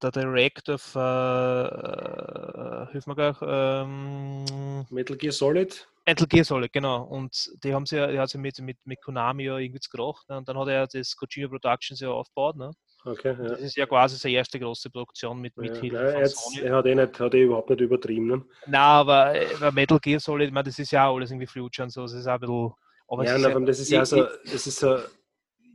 [0.01, 7.03] der Director von, äh, hilf mir gleich, ähm, Metal Gear Solid, Metal Gear Solid, genau.
[7.03, 10.27] Und die haben sie ja, die hat sie mit, mit, mit Konami ja irgendwie gemacht.
[10.29, 10.37] Ne?
[10.37, 12.57] Und dann hat er das Kojima Productions ja aufgebaut.
[12.57, 12.71] Ne?
[13.03, 13.49] Okay, ja.
[13.49, 16.59] Das ist ja quasi seine erste große Produktion mit, mit Ja, Hilfe von jetzt, Sony.
[16.67, 18.27] er hat eh, nicht, hat eh überhaupt nicht übertrieben.
[18.27, 18.45] Ne?
[18.67, 21.47] Nein, aber äh, bei Metal Gear Solid, ich meine, das ist ja auch alles irgendwie
[21.47, 22.01] Future und so.
[22.03, 22.73] Das ist auch ein bisschen.
[23.07, 24.97] Aber Ja, allem das ist ja so, ist so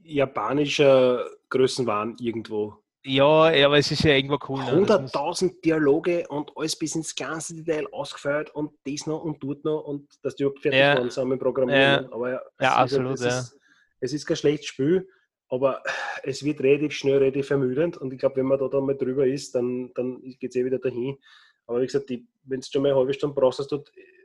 [0.04, 2.74] japanischer Größenwahn irgendwo.
[3.04, 3.24] Ja,
[3.66, 4.58] aber es ist ja irgendwo cool.
[4.64, 4.84] Ne?
[4.86, 9.42] Das muss- 100.000 Dialoge und alles bis ins ganze Detail ausgefeilt und das noch und
[9.42, 10.96] dort noch und dass die überhaupt fertig Ja.
[10.96, 12.04] waren zusammen programmieren.
[12.04, 12.12] Ja.
[12.12, 13.58] Aber ja, Ja, es absolut, Ist, ist,
[14.00, 15.08] es ist kein schlechtes Spiel,
[15.48, 15.82] aber
[16.22, 19.26] es wird relativ schnell relativ ermüdend und ich glaube, wenn man da dann mal drüber
[19.26, 21.18] ist, dann, dann geht es eh wieder dahin.
[21.66, 23.82] Aber wie gesagt, wenn du schon mal eine halbe Stunde brauchst, dass du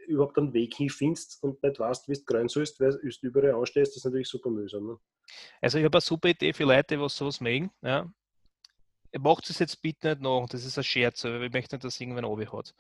[0.08, 3.92] überhaupt einen Weg hinfindest und nicht weißt, wie du grün sollst, weil du überall anstehst,
[3.92, 4.88] das ist natürlich super mühsam.
[4.88, 4.98] Ne?
[5.62, 7.72] Also ich habe eine super Idee für Leute, die sowas mögen.
[7.82, 8.12] Ja.
[9.20, 12.00] Macht es jetzt bitte nicht nach, das ist ein Scherz, weil ich möchte nicht, dass
[12.00, 12.74] irgendwann oben hat.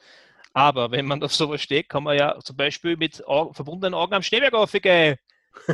[0.53, 4.21] Aber wenn man auf sowas steht, kann man ja zum Beispiel mit verbundenen Augen am
[4.21, 5.17] Schneeberg aufgehen.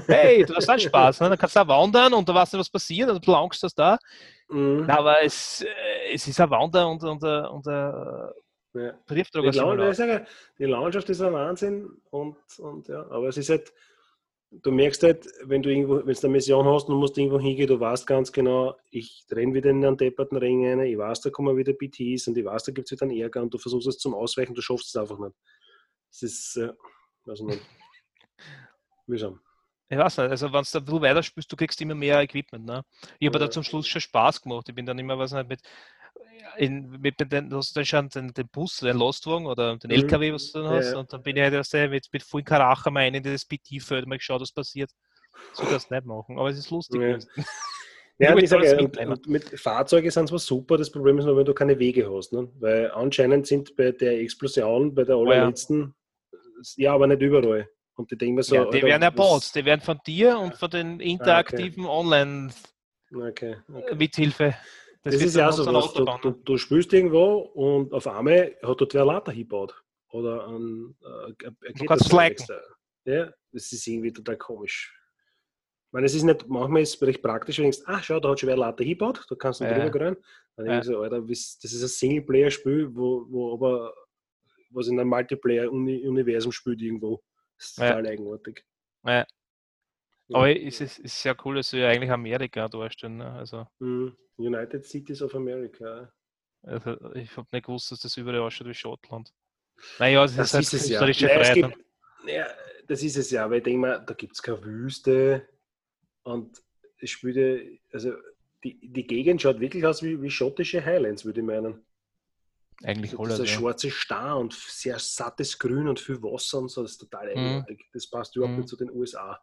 [0.07, 1.21] Hey, du hast auch Spaß.
[1.21, 1.30] Ne?
[1.30, 3.09] Dann kannst du auch wandern und da weißt du, was passiert.
[3.09, 3.97] Und ein bisschen Angst hast du da.
[4.49, 4.89] Mhm.
[4.89, 8.32] Aber es, äh, es ist ein Wander und, und, äh, und ein
[8.73, 8.91] Ja.
[8.91, 9.51] Die, Briefträger.
[9.75, 10.25] Lan- ich sage,
[10.59, 13.73] die Landschaft ist ein Wahnsinn und, und ja, aber es ist halt,
[14.51, 17.39] du merkst halt, wenn du irgendwo, wenn du eine Mission hast und du musst irgendwo
[17.39, 21.21] hingehen, du weißt ganz genau, ich renne wieder in einen depperten Ring rein, ich weiß,
[21.21, 23.57] da kommen wieder BTs und ich weiß, da gibt es wieder einen Ärger und du
[23.57, 25.36] versuchst es zum Ausweichen, du schaffst es einfach nicht.
[26.11, 26.73] Das ist, ja,
[27.28, 27.61] also nicht.
[29.07, 29.39] Mühsam.
[29.89, 32.65] Ich weiß nicht, also wenn du ein bisschen weiter spielst, du kriegst immer mehr Equipment.
[32.65, 32.83] Ne?
[33.19, 33.45] Ich habe Ja.
[33.45, 34.67] da zum Schluss schon Spaß gemacht.
[34.67, 35.61] Ich bin dann immer, weiß nicht, mit,
[36.57, 39.89] in, mit, mit den, du hast dann schon den, den Bus, den Lostwagen oder den
[39.91, 39.97] Mhm.
[39.97, 40.91] LKW, was du dann hast.
[40.93, 40.99] ja.
[40.99, 44.07] Und dann bin ich halt erst äh, mit, mit vollem Karacher mal in das PT-Feld,
[44.07, 44.91] mal geschaut, was passiert.
[45.53, 47.01] So kannst du nicht machen, aber es ist lustig.
[47.01, 47.17] Ja.
[48.19, 49.11] Ja, ich sage, und, mitnehmen.
[49.13, 52.33] und mit Fahrzeugen sind zwar super, das Problem ist nur, wenn du keine Wege hast.
[52.33, 52.51] Ne?
[52.59, 55.33] Weil anscheinend sind bei der Explosion, bei der Oh ja.
[55.33, 55.93] allerletzten,
[56.75, 57.69] ja, aber nicht überall.
[57.97, 60.69] Und die denken so, ja, die werden was- erbaut, die werden von dir und von
[60.69, 62.49] den interaktiven Online
[63.13, 63.95] Okay, okay.
[63.95, 64.55] mithilfe.
[65.03, 65.93] Das, wird ist ja so was.
[65.93, 66.35] Du, du, ne?
[66.43, 69.73] du spielst irgendwo und auf einmal hat wer ein Later hingebaut.
[70.11, 70.95] Oder ein,
[71.39, 72.45] äh, Du kannst flanken.
[73.05, 74.93] Ja, das ist irgendwie total komisch.
[75.87, 78.19] Ich meine, es ist nicht, manchmal ist es recht praktisch, wenn du denkst, ah, schau,
[78.19, 79.79] da hat schon wer Later hingebaut, da kannst du Ja.
[79.87, 80.17] drüber rein.
[80.57, 80.79] Dann Ja.
[80.79, 83.93] ich so, Alter, das ist ein Singleplayer-Spiel, wo, wo aber
[84.71, 87.23] was in einem Multiplayer-Universum spielt irgendwo.
[87.57, 87.87] Das ist Ja.
[87.89, 88.65] total eigenartig.
[89.05, 89.25] Ja.
[90.29, 90.37] Ja.
[90.37, 93.17] Aber es ist, ist sehr cool, dass wir eigentlich Amerika darstellen.
[93.17, 93.31] Ne?
[93.31, 94.15] Also, Mhm.
[94.37, 96.11] United Cities of America.
[96.63, 99.33] also ich habe nicht gewusst, dass das überall ausschaut wie Schottland.
[99.99, 100.99] Naja, es Das ist halt ist es ja.
[100.99, 101.55] Freiheit.
[101.55, 101.85] gibt,
[102.27, 102.47] ja.
[102.87, 105.47] Das ist es ja, weil ich denke mal, da gibt es keine Wüste
[106.23, 106.61] und
[106.99, 108.13] es spielt, ja- also
[108.63, 111.85] die, die Gegend schaut wirklich aus wie, wie schottische Highlands, würde ich meinen.
[112.84, 113.34] Eigentlich Das alles.
[113.36, 113.51] ist ein Ja.
[113.53, 117.38] schwarzer Star und sehr sattes Grün und viel Wasser und so, das ist total Mhm.
[117.38, 117.86] eigenartig.
[117.93, 118.59] Das passt überhaupt Mhm.
[118.59, 119.39] nicht zu den USA.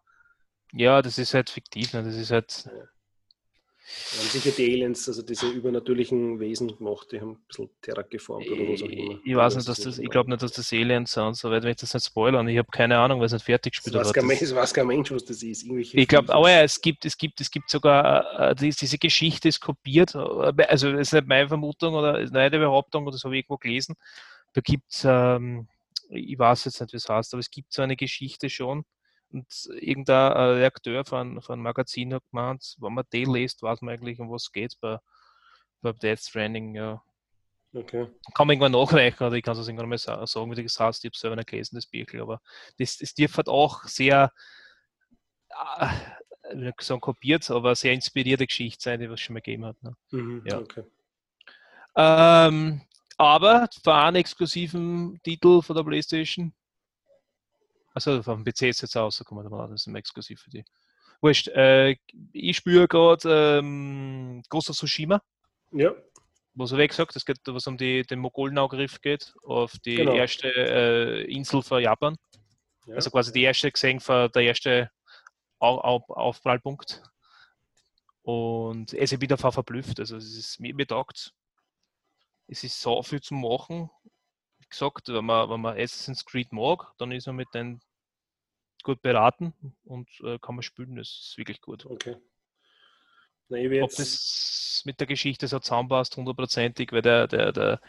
[0.72, 1.93] ja, das ist halt fiktiv.
[1.95, 2.03] Ne?
[2.03, 2.68] Das ist halt.
[4.12, 8.49] Da haben sicher die Aliens, also diese übernatürlichen Wesen gemacht, die haben ein bisschen terraformt
[8.49, 9.20] oder was auch immer.
[9.24, 11.64] Ich, weiß nicht, dass das, ich glaube nicht, dass das Aliens sind und so weiter,
[11.64, 12.49] wenn ich das nicht spoilern.
[12.49, 15.24] Ich habe keine Ahnung, weil es nicht fertig gespielt Mensch, das weiß kein Mensch, was
[15.24, 15.64] das ist.
[15.64, 18.97] Irgendwelche Ich glaube, aber ja, es gibt, es gibt, es gibt sogar, äh, dies- diese
[18.99, 20.18] Geschichte ist kopiert, äh,
[20.68, 23.41] also das ist nicht meine Vermutung oder ist nicht eine Behauptung oder das habe ich
[23.41, 23.97] irgendwo gelesen.
[24.55, 25.68] Da gibt es, ähm,
[26.09, 28.85] ich weiß jetzt nicht, wie es heißt, aber es gibt so eine Geschichte schon.
[29.35, 33.80] Und irgendein äh, Redakteur von, von einem Magazin hat gemeint, wenn man die liest, weiß
[33.80, 34.99] man eigentlich, um was geht bei,
[35.82, 36.76] bei Death Stranding.
[36.76, 37.03] Ja.
[37.72, 38.07] Okay.
[38.35, 41.05] Kann man irgendwann nachreichen oder ich kann es irgendwann mal sa- sagen, wie das heißt.
[41.05, 42.41] Ich habe selber nicht gelesen, das Birkel, aber
[42.78, 44.32] das, das Tier hat auch sehr,
[45.80, 45.89] äh,
[46.55, 49.64] wie ich sagen, kopiert, aber sehr inspirierte Geschichte sein, die was es schon mal gegeben
[49.66, 49.82] hat.
[49.82, 49.97] Ne?
[50.12, 50.43] Mhm.
[50.47, 50.59] Ja.
[50.59, 50.85] okay.
[51.97, 52.82] Ähm,
[53.16, 56.55] aber für einen exklusiven Titel von der PlayStation,
[57.95, 60.64] also vom PC ist jetzt rausgekommen, aber das ist exklusiv für die.
[61.20, 61.97] Wurscht, äh,
[62.32, 65.22] ich spüre gerade ähm, Ghost of Tsushima,
[65.72, 65.95] Ja,
[66.55, 70.14] was ich gesagt, es geht, was um die, den Mogolenangriff geht, auf die Genau.
[70.14, 72.16] erste äh, Insel von Japan.
[72.86, 72.97] ja.
[72.97, 74.90] Also quasi die erste gesehen, von der erste
[75.59, 77.03] Au Au Aufprallpunkt.
[78.22, 80.01] Und es ist wieder verblüfft.
[80.01, 81.34] Also es ist mir, mir taugt
[82.47, 83.90] Es ist so viel zu machen.
[84.75, 87.81] Gesagt, wenn man, wenn man Assassin's Creed mag, dann ist man mit denen
[88.83, 89.55] gut beraten
[89.85, 90.97] und äh, kann man spielen.
[90.97, 91.87] Das ist wirklich gut.
[91.87, 92.16] okay.
[93.49, 97.81] Na, Ob das mit der Geschichte so zusammenpasst, hundertprozentig, weil der, der, der,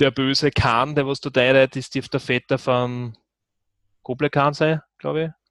[0.00, 3.16] der böse Khan, der was du teilt, ist der Vetter von
[4.02, 5.41] Kublai Khan sein, glaube ich.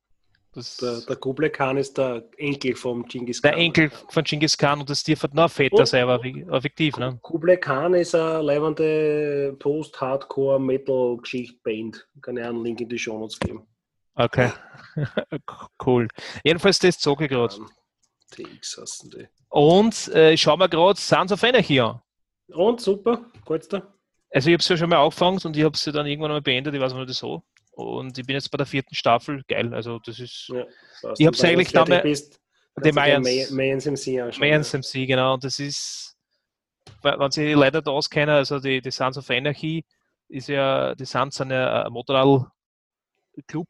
[0.54, 3.60] Der, der Kublai Khan ist der Enkel vom Genghis der Khan.
[3.62, 5.86] Enkel von Genghis Khan und das dürfte noch Vetter Oh.
[5.86, 6.98] sein, aber wie- effektiv.
[6.98, 7.18] Ne?
[7.22, 12.06] Kublai Khan ist eine leibende Post-Hardcore-Metal-Geschichte-Band.
[12.22, 13.66] Kann ich einen Link in die Show Notes geben.
[14.16, 14.52] Okay.
[15.86, 16.08] cool.
[16.44, 17.56] Jedenfalls das zocke ich gerade.
[18.32, 19.28] TX die.
[19.50, 22.02] Und äh, schauen wir gerade Sons of Anarchy an.
[22.54, 23.82] Und super, geht's da?
[24.34, 26.42] Also ich habe es ja schon mal angefangen und ich habe es dann irgendwann mal
[26.42, 27.44] beendet, ich weiß nicht so.
[27.72, 29.44] Und ich bin jetzt bei der vierten Staffel.
[29.48, 30.66] Geil, also das ist Ja,
[31.02, 31.20] passt.
[31.20, 32.40] Ich Und wenn du eigentlich bist,
[32.84, 33.24] die Mayans.
[33.28, 34.40] May- Mayans MC anschauen.
[34.40, 35.34] Mayans MC, genau.
[35.36, 36.16] Und das ist,
[37.02, 39.84] wenn Sie leider da auskennen, also die, die Sons of Anarchy
[40.30, 43.68] ist ja, die Sons sind ja ein Motorrad-Club,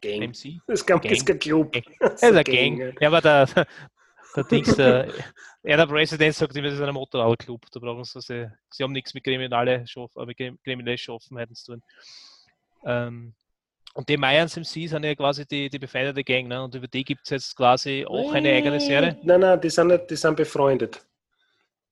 [0.00, 0.22] Gang.
[0.30, 0.60] MC.
[0.66, 1.02] Das ist Gang.
[1.02, 1.72] kein Club.
[1.72, 1.84] Gang.
[2.00, 2.94] Das ist der Gang.
[3.00, 3.06] ja.
[3.08, 3.46] Aber der,
[4.36, 5.08] der Dings, der,
[5.64, 7.66] ja, der Präsident sagt immer, das ist ein Motorradclub.
[7.72, 11.72] Da brauchen sie, sie, haben nichts mit kriminelle Schaff, äh, mit krim- kriminellen Schaffenheiten zu
[11.72, 11.82] tun.
[12.84, 13.34] Ähm,
[13.94, 16.62] und die Mayans MC sind ja quasi die, die befeindete Gang, ne?
[16.62, 19.18] Und über die gibt es jetzt quasi auch eine eigene Serie.
[19.22, 21.04] Nein, nein, die sind, nicht, die sind befreundet.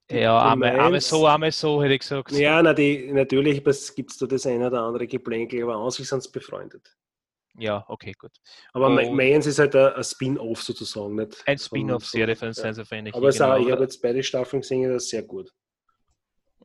[0.09, 2.31] Ja, einmal, einmal so, einmal so, hätte ich gesagt.
[2.31, 3.65] Ja, na, die, natürlich
[3.97, 6.97] gibt es da das eine oder andere Geplänkel, aber an sich sind sie befreundet.
[7.59, 8.33] Ja, okay, gut.
[8.73, 9.13] Aber oh.
[9.13, 11.17] Mayans ist halt ein, Spin-off sozusagen.
[11.17, 12.53] Nicht Ein Spin-off-Serie von.
[12.53, 13.17] Science of Anarchy.
[13.17, 13.71] Aber auch, ich genau.
[13.73, 15.53] habe jetzt beide Staffeln gesehen, das ist sehr gut.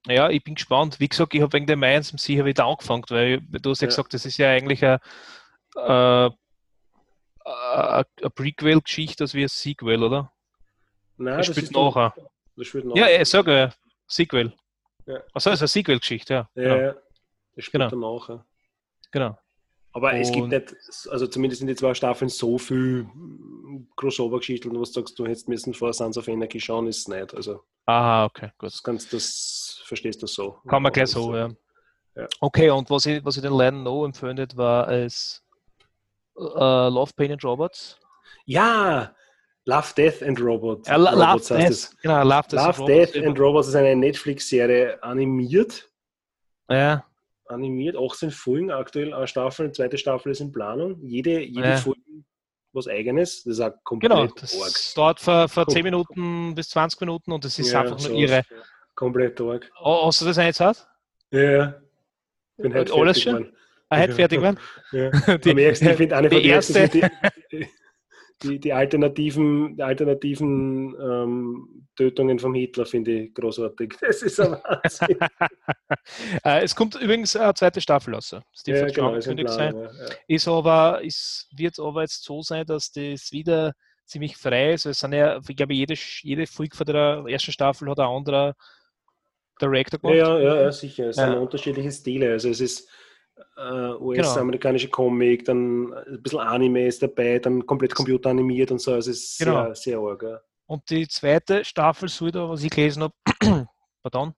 [0.08, 0.99] Ja, ich bin gespannt.
[0.99, 3.82] Wie gesagt, ich habe wegen der Mayans MC habe ich da angefangen, weil du hast
[3.82, 3.89] ja, Ja.
[3.89, 4.99] gesagt, das ist ja eigentlich eine,
[5.76, 6.30] äh,
[7.45, 10.32] eine eine Prequel-Geschichte als wie ein Sequel, oder?
[11.18, 12.14] Nein, Das spielt nachher.
[12.56, 13.22] Das spielt Ja, nachher.
[13.22, 13.74] ich sage ja,
[14.08, 14.54] Sequel.
[15.06, 15.18] Ja.
[15.34, 16.49] Achso, das ist eine Sequel-Geschichte, ja.
[16.56, 16.76] Ja, Genau.
[16.78, 16.95] ja.
[17.56, 17.89] Das spielt Genau.
[18.18, 18.30] danach.
[18.30, 18.45] Ja.
[19.12, 19.38] genau.
[19.94, 20.76] Aber es gibt Und- nicht,
[21.10, 23.08] also zumindest in den zwei Staffeln, so viel
[23.98, 27.34] Crossover-Geschichten, du sagst, du hättest müssen vor Sons of Anarchy schauen, ist es nicht.
[27.36, 28.72] Also Aha, okay, gut.
[28.72, 30.58] das kannst das verstehst du so.
[30.68, 31.50] Kann man gleich Das, so, äh, ja.
[32.16, 32.28] Ja.
[32.42, 35.42] Okay, und was ich, was ich den Leuten noch empfehlen hätte, war es
[36.38, 37.98] äh, Love, Pain and Robots.
[38.46, 39.14] Ja,
[39.66, 40.88] Love, Death and Robot.
[40.88, 41.48] Ja, Lo- Love, Robots.
[41.50, 43.12] Death, genau, Love, Death, and Love, Robots.
[43.14, 45.89] Death and Robots ist eine Netflix-Serie animiert.
[46.70, 47.06] Ja,
[47.48, 51.00] Animiert, 18 Folgen, aktuell eine Staffel, eine zweite Staffel ist in Planung.
[51.04, 51.78] Jede, jede Ja.
[51.78, 52.00] Folge
[52.74, 53.44] was eigenes.
[53.44, 54.24] Das ist auch komplett genau.
[54.24, 54.36] arg.
[54.39, 55.74] Das dauert für, für Cool.
[55.74, 58.44] 10 Minuten bis 20 Minuten und das ist Ja, einfach nur so irre.
[58.96, 59.70] Komplett arg.
[59.84, 60.88] Oh, hast du das eine Zeit?
[61.32, 61.76] Ja.
[62.58, 63.54] Bin halt Alles fertig schon?
[63.89, 64.60] Ah, heute fertig werden?
[64.94, 65.10] Ja.
[65.38, 67.02] Die- Am ersten, ich finde eine die erste- die,
[68.44, 73.96] die, die alternativen, die alternativen ähm, Tötungen vom Hitler finde ich großartig.
[74.02, 75.18] Das ist ein Wahnsinn.
[76.44, 78.36] äh, es kommt übrigens eine zweite Staffel raus.
[78.54, 79.76] Steve ja, genau, ist angekündigt sein.
[79.76, 79.84] Ja.
[79.84, 80.16] Ja.
[80.28, 83.74] Ist aber, ist, wird aber jetzt so sein, dass das wieder
[84.06, 84.86] ziemlich frei ist.
[84.86, 88.56] Es sind ja, ich glaube, jede, jede Folge von der ersten Staffel hat ein anderer
[89.62, 90.44] Director Ja, gemacht.
[90.44, 91.10] ja, ja, ja, sicher.
[91.10, 92.32] Es sind unterschiedliche Stile.
[92.32, 92.89] Also es ist
[93.58, 98.94] äh, US-amerikanische Comic, dann ein bisschen Anime ist dabei, dann komplett computeranimiert und so.
[98.94, 99.66] Also es ist Genau.
[99.66, 100.24] sehr, sehr arg.
[100.24, 100.39] Ja.
[100.68, 103.14] Und die zweite Staffel sollte, was ich gelesen habe,
[104.04, 104.34] pardon,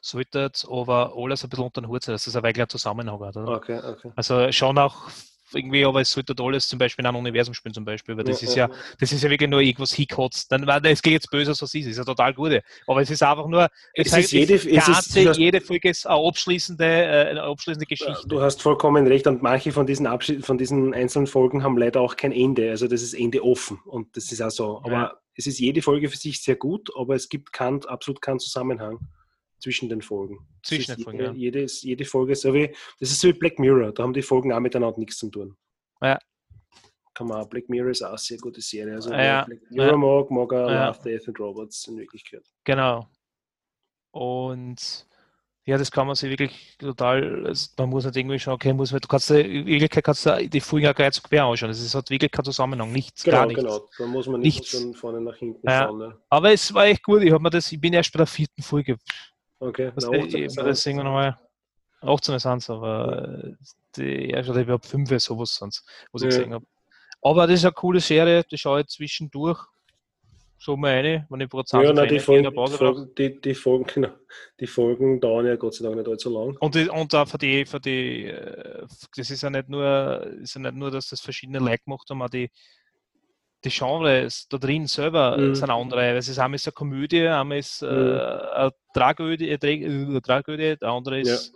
[0.00, 3.20] sollte jetzt aber alles ein bisschen unter den Hut sein, dass das ein wenig Zusammenhang
[3.20, 3.36] hat.
[3.36, 4.12] Okay, okay.
[4.16, 5.08] Also schon auch
[5.54, 8.42] irgendwie, aber es sollte alles zum Beispiel in einem Universum spielen, zum Beispiel, weil das
[8.42, 10.50] ist ja, das ist ja wirklich nur irgendwas hinkotzt.
[10.50, 12.60] Dann war das geht jetzt böse, was es ist, ist ja total gut.
[12.86, 15.60] Aber es ist einfach nur, Es zeigt ist jede- es ist- ganze, du hast- jede
[15.60, 18.26] Folge ist eine abschließende, äh, eine abschließende Geschichte.
[18.26, 22.00] Du hast vollkommen recht und manche von diesen, Abschied, von diesen einzelnen Folgen haben leider
[22.00, 22.70] auch kein Ende.
[22.70, 24.78] Also das ist Ende offen und das ist auch so.
[24.84, 25.12] Aber Ja.
[25.36, 28.98] es ist jede Folge für sich sehr gut, aber es gibt kein, absolut keinen Zusammenhang
[29.62, 30.38] zwischen den Folgen.
[30.62, 31.32] Zwischen ist den Folgen, jede, ja.
[31.34, 32.68] jedes, jede Folge so wie,
[33.00, 35.56] das ist so wie Black Mirror, da haben die Folgen auch miteinander nichts zu tun.
[36.02, 36.18] Ja.
[37.14, 38.94] Kann man, auch- Black Mirror ist auch eine sehr gute Serie.
[38.94, 39.44] Also Ja.
[39.44, 39.96] Black Mirror Ja.
[39.96, 40.88] mag, mag er Ja.
[40.88, 42.42] Love, Death and Robots in Wirklichkeit.
[42.64, 43.06] Genau.
[44.10, 45.06] Und
[45.64, 48.90] ja, das kann man sich wirklich total, also man muss nicht irgendwie schauen, okay, muss
[48.90, 51.68] man, du kannst in Wirklichkeit kannst du die Folgen kreuz und quer anschauen.
[51.70, 53.62] Das ist, hat wirklich keinen Zusammenhang, nichts, Genau, gar nichts.
[53.62, 53.88] genau.
[53.96, 54.76] Da muss man nicht Nichts.
[54.76, 55.84] von vorne nach hinten Ja.
[55.86, 55.98] schauen.
[55.98, 56.18] Ne?
[56.30, 58.60] Aber es war echt gut, ich, hab mir das, ich bin erst bei der vierten
[58.62, 58.96] Folge.
[59.62, 61.38] Okay, Das, hab mir das irgendwann nochmal
[62.00, 63.52] 18 sind aber äh,
[63.96, 66.36] die erste überhaupt 5 sowas sonst, was ich Ja.
[66.36, 66.66] gesehen habe.
[67.22, 69.60] Aber das ist eine coole Serie, die schaue ich zwischendurch
[70.58, 72.76] so mal eine, wenn ich gerade Ja, nein, die, Folgen, die.
[72.76, 74.10] Folgen, die, die, Folgen, genau,
[74.58, 76.56] die Folgen dauern ja Gott sei Dank nicht allzu lang.
[76.58, 78.84] Und, die, und auch für die, für die, äh,
[79.16, 82.20] das ist ja nicht nur, ist ja nicht nur, dass das verschiedene Leute gemacht haben,
[82.20, 82.50] auch die,
[83.64, 85.54] die Genres da drin selber Mhm.
[85.54, 86.16] sind andere.
[86.16, 88.18] Es ist einmal ist eine Komödie, einmal ist äh, Mhm.
[88.54, 91.52] eine Tragödie, eine Tra- eine Tragödie, der andere ist,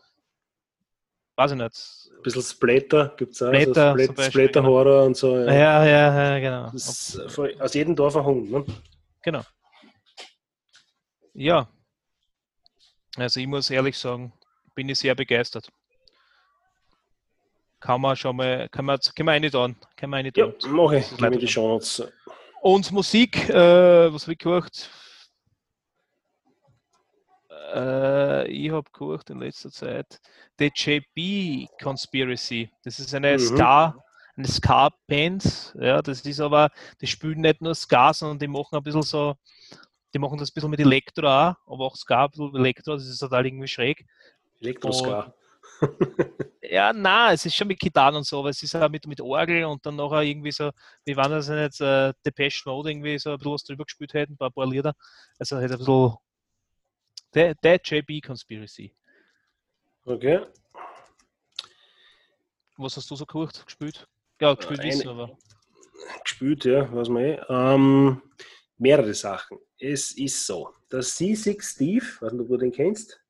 [1.37, 2.11] weiß ich nicht.
[2.17, 3.49] Ein bisschen Splatter gibt es auch.
[3.53, 5.37] Splatter also Splat, Splatter-Horror und so.
[5.37, 5.53] Ja.
[5.53, 6.71] Ja, ja, ja, genau.
[6.73, 8.51] Das ist aus jedem Dorf ein Hund.
[8.51, 8.65] Ne?
[9.23, 9.43] Genau.
[11.35, 11.69] Ja.
[13.17, 14.33] Also ich muss ehrlich sagen,
[14.75, 15.69] bin ich sehr begeistert.
[17.87, 19.76] Kann man schon mal, kann man, kann man eine tun.
[19.95, 20.72] Kann man eine Ja, tun.
[20.72, 21.09] mache ich.
[21.11, 21.47] Gib mir die.
[21.47, 22.12] Chance.
[22.61, 24.91] Und Musik, äh, was habe ich gehört?
[27.72, 30.20] Äh, ich habe gehört in letzter Zeit
[30.59, 32.68] The JB Conspiracy.
[32.82, 33.39] Das ist eine mhm.
[33.39, 33.95] Ska,
[34.37, 35.76] eine Ska-Band.
[35.78, 36.70] Ja, das ist aber,
[37.01, 39.37] die spielen nicht nur Ska, sondern die machen ein bisschen so,
[40.12, 43.20] die machen das ein bisschen mit Elektro aber auch Ska, ein bisschen Elektro, das ist
[43.20, 44.05] total irgendwie schräg.
[44.61, 45.32] Elektro-Ska.
[46.62, 49.21] Ja, na, es ist schon mit Gitarren und so, aber es ist auch mit, mit
[49.21, 50.71] Orgel und dann noch irgendwie so,
[51.05, 54.14] wie waren das denn jetzt, äh, Depeche Mode irgendwie so ein bisschen was drüber gespielt
[54.14, 54.95] hätten, ein paar, paar Lieder.
[55.39, 56.17] Also halt ein bisschen
[57.35, 58.95] der, der JB Conspiracy.
[60.05, 60.47] Okay.
[62.77, 64.07] Was hast du so gehört, gespielt?
[64.41, 65.37] Ja, gespielt Eine, wissen, aber.
[66.23, 67.41] Gespielt, ja, was man eh.
[67.49, 68.23] Ähm,
[68.79, 69.59] mehrere Sachen.
[69.79, 73.21] Es ist so, der C6 Steve, weiß nicht, ob du den kennst.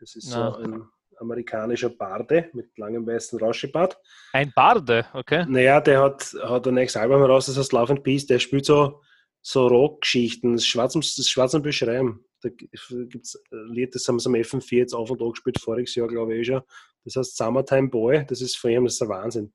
[0.00, 0.52] Das ist Nein.
[0.52, 3.98] so ein amerikanischer Barde mit langem weißen Rauschebart.
[4.32, 5.44] Ein Barde, okay.
[5.48, 8.66] Naja, der hat, hat ein nächstes Album heraus, das heißt Love and Peace, der spielt
[8.66, 9.00] so,
[9.42, 12.24] so Rockgeschichten, das Schwarz, das Schwarz und Beschreiben.
[12.42, 15.60] Da gibt es ein Lied, das haben sie am FM4 jetzt auf und an gespielt,
[15.60, 16.62] voriges Jahr, glaube ich, eh schon.
[17.04, 19.52] Das heißt Summertime Boy, das ist von ihm, das ist der Wahnsinn.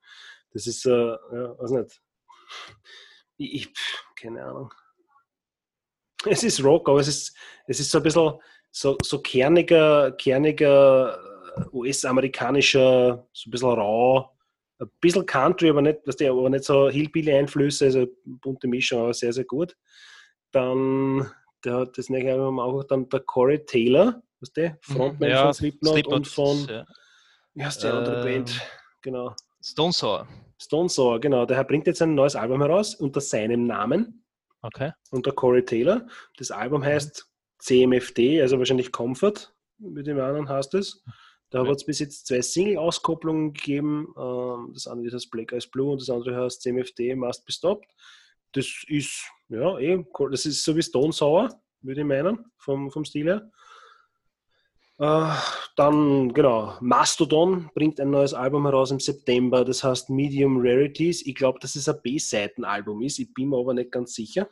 [0.53, 2.01] Das ist, äh, ja, weiß nicht.
[3.37, 3.73] Ich, ich,
[4.15, 4.73] keine Ahnung.
[6.25, 7.35] Es ist Rock, aber es ist,
[7.67, 8.33] es ist so ein bisschen
[8.71, 11.19] so, so kerniger, kerniger
[11.71, 14.37] US-amerikanischer, so ein bisschen rau,
[14.79, 19.33] ein bisschen Country, aber nicht, was aber nicht so Hillbilly-Einflüsse, also bunte Mischung, aber sehr,
[19.33, 19.75] sehr gut.
[20.51, 21.29] Dann,
[21.63, 24.71] der hat das nächste Album auch dann der Corey Taylor, was der?
[24.71, 24.93] Mhm.
[24.93, 26.85] Frontman ja, von Slipknot, Slipknot und von, ja.
[27.53, 28.61] wie heißt die äh, andere Band?
[29.01, 29.35] Genau.
[29.63, 30.27] Stone Sour.
[30.59, 31.45] Stone Sour, genau.
[31.45, 34.25] Der bringt jetzt ein neues Album heraus unter seinem Namen.
[34.63, 34.91] Okay.
[35.11, 36.07] Unter Corey Taylor.
[36.37, 37.27] Das Album heißt
[37.59, 41.03] CMFD, also wahrscheinlich Comfort, mit dem anderen heißt es.
[41.51, 41.69] Da okay.
[41.69, 44.13] hat es bis jetzt zwei Single-Auskopplungen gegeben.
[44.17, 47.91] Ähm, das eine heißt Black Eyes Blue und das andere heißt CMFD Must Be Stopped.
[48.53, 51.49] Das ist, ja, eh, das ist so wie Stone Sour,
[51.81, 53.51] würde ich meinen, vom, vom Stil her.
[54.97, 55.35] Äh,
[55.75, 61.25] dann, genau, Mastodon bringt ein neues Album heraus im September, das heißt Medium Rarities.
[61.25, 64.47] Ich glaube, dass es ein B-Seiten-Album ist, ich bin mir aber nicht ganz sicher.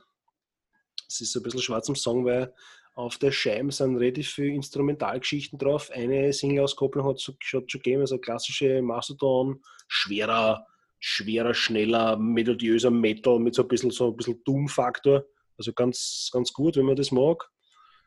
[1.08, 2.54] Es ist so ein bisschen schwarz im Song, weil
[3.00, 5.90] auf der Scheibe sind relativ viele Instrumentalgeschichten drauf.
[5.90, 10.68] Eine Single-Auskopplung hat es schon gegeben, also klassische Mastodon, schwerer,
[11.00, 15.24] schwerer, schneller, melodiöser Metal mit so ein bisschen so ein bisschen Doom-Faktor.
[15.58, 17.50] Also ganz, ganz gut, wenn man das mag.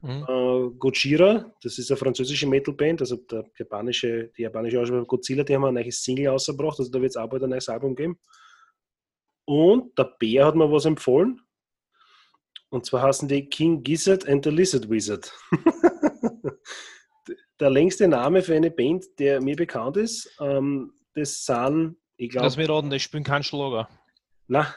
[0.02, 0.26] Mhm.
[0.28, 5.54] Äh, Gojira, das ist eine französische Metal-Band, also der japanische, die japanische Aussprache Godzilla, die
[5.54, 8.18] haben ein neues Single ausgebracht, also da wird es auch bald ein neues Album geben.
[9.46, 11.40] Und der Bär hat mir was empfohlen,
[12.72, 15.30] und zwar heißen die King Gizzard and the Lizard Wizard.
[17.60, 22.46] der längste Name für eine Band, der mir bekannt ist, ähm, das sind, ich glaube.
[22.46, 23.90] Lass mich raten, die spielen keinen Schlager.
[24.46, 24.74] Na,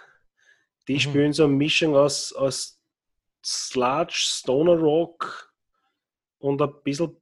[0.90, 1.00] die mhm.
[1.00, 2.82] spielen so eine Mischung aus, aus
[3.46, 5.54] Sludge, Stoner Rock
[6.40, 7.16] und ein bisschen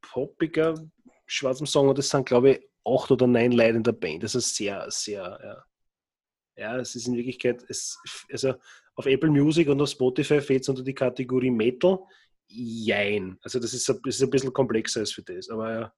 [0.00, 0.82] poppiger
[1.26, 1.90] schwarzem Song.
[1.90, 4.22] Und das sind, glaube ich, acht oder neun Leute in der Band.
[4.22, 5.62] Das ist sehr, sehr, ja.
[6.58, 7.98] Ja, es ist in Wirklichkeit, es,
[8.32, 8.54] also
[8.96, 11.98] auf Apple Music und auf Spotify fällt es unter die Kategorie Metal.
[12.48, 13.38] Jein.
[13.42, 15.48] Also das ist, ein, das ist ein bisschen komplexer als für das.
[15.50, 15.92] Aber ja,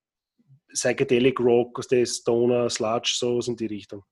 [0.72, 4.04] Psychedelic Rock, der Stoner, Sludge, so in die Richtung.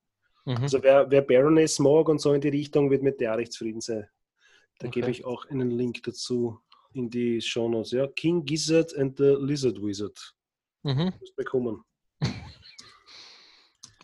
[0.45, 0.57] Mhm.
[0.59, 3.80] Also wer, wer Baroness mag und so in die Richtung, wird mit der recht zufrieden
[3.80, 4.07] sein.
[4.78, 5.01] Da okay.
[5.01, 6.61] gebe ich auch einen Link dazu
[6.93, 7.91] in die Show Notes.
[7.91, 10.34] Ja, King Gizzard and the Lizard Wizard.
[10.82, 11.12] Mhm.
[11.37, 11.82] bekommen.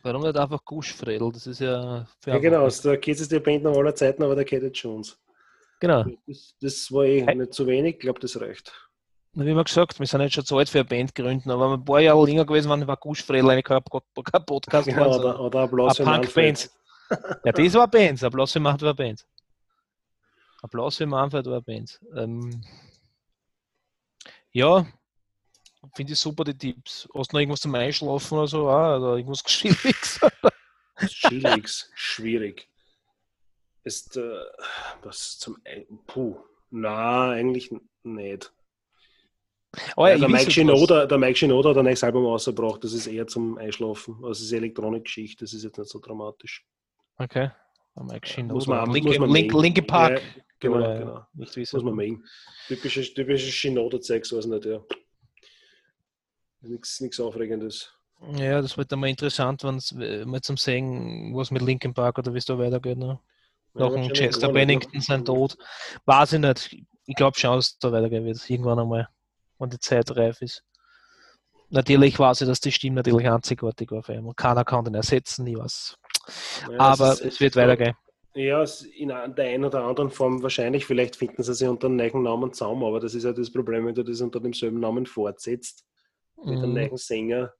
[0.02, 1.30] Warum nicht einfach Guschfredel?
[1.32, 2.06] Das ist ja.
[2.26, 2.64] Ja, genau.
[2.64, 5.18] Also der der Band nach aller Zeiten, aber der Kate Jones.
[5.80, 6.04] Genau.
[6.26, 7.34] Das, das war eh hey.
[7.34, 7.94] nicht zu wenig.
[7.94, 8.72] Ich glaube, das reicht.
[9.34, 11.70] Wie man gesagt, wir sind nicht schon zu alt für eine Band gründen, aber wenn
[11.70, 14.86] wir ein paar Jahre länger gewesen waren, war Guschfredel eine kein, Podcast.
[14.86, 16.70] Genau, oder, oder, oder Applaus für Punk-Band.
[17.44, 18.22] ja, das war Band.
[18.22, 19.26] Applaus für Manfred war Band.
[20.60, 21.98] Applaus für Manfred war Band.
[22.14, 22.62] Ähm,
[24.50, 24.86] ja,
[25.94, 27.08] Finde ich super, die Tipps.
[27.14, 28.68] Hast du noch irgendwas zum Einschlafen oder so?
[28.68, 30.20] Ah, oder irgendwas Chilliges?
[31.06, 32.68] Chilliges, schwierig.
[33.84, 34.44] Ist, äh,
[35.02, 35.56] was zum
[36.06, 36.36] Puh,
[36.70, 37.74] na, eigentlich
[38.04, 38.52] nicht.
[39.96, 43.06] Oh, ja, der, Mike Shinoda, der Mike Shinoda hat ein neues Album rausgebracht, das ist
[43.06, 44.16] eher zum Einschlafen.
[44.16, 46.64] Also es ist Elektronikgeschichte, das ist jetzt nicht so dramatisch.
[47.16, 47.50] Okay.
[47.96, 48.54] Der Mike Shinoda.
[48.54, 50.20] Muss man, Linke, muss man Link, Linke Park.
[50.20, 51.26] Ja, genau, genau.
[51.32, 51.76] Nicht wissen.
[51.76, 52.24] Muss man mengen.
[52.68, 54.80] Typisches, typisches Shinoda-Zeug, so was nicht, ja.
[56.62, 57.92] Nichts Aufregendes.
[58.34, 62.18] Ja, das wird dann mal interessant, wenn es mal zum Sehen, was mit Linkin Park
[62.18, 62.98] oder wie es da weitergeht.
[62.98, 63.18] Ne?
[63.74, 65.56] Ja, Nach dem Chester Bennington sein Tod.
[66.04, 66.76] Weiß ich nicht.
[67.06, 68.48] Ich glaube schon, dass es da weitergehen wird.
[68.48, 69.08] Irgendwann einmal,
[69.58, 70.62] wenn die Zeit reif ist.
[71.70, 74.30] Natürlich weiß ich, dass die Stimme natürlich einzigartig war für ihn.
[74.36, 75.96] Keiner kann den ersetzen, ich weiß.
[76.70, 77.94] Ja, Aber es wird weitergehen.
[78.34, 78.64] Ja,
[78.96, 80.86] in der einen oder anderen Form wahrscheinlich.
[80.86, 83.86] Vielleicht finden sie sich unter einem neuen Namen zusammen, aber das ist ja das Problem,
[83.86, 85.84] wenn du das unter demselben Namen fortsetzt,
[86.44, 86.74] mit einem Mhm.
[86.74, 87.52] neuen Sänger.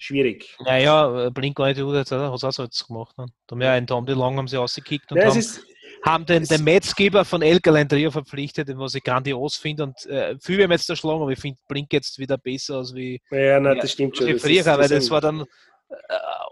[0.00, 0.56] Schwierig.
[0.60, 3.18] Naja, Blink-182 hat es auch so jetzt gemacht.
[3.18, 3.26] Ne?
[3.46, 5.66] Da haben ja einen Tom DeLong haben sie rausgekickt und es haben, ist,
[6.04, 9.82] haben den, den Metzgeber von El Galendria verpflichtet, den was ich grandios finde.
[9.84, 13.20] Und äh, viele haben jetzt erschlagen, aber ich finde Blink jetzt wieder besser als wie,
[13.32, 14.28] ja, nein, Ja, das stimmt schon.
[14.32, 15.94] Das früher, ist, weil das ist- war dann äh,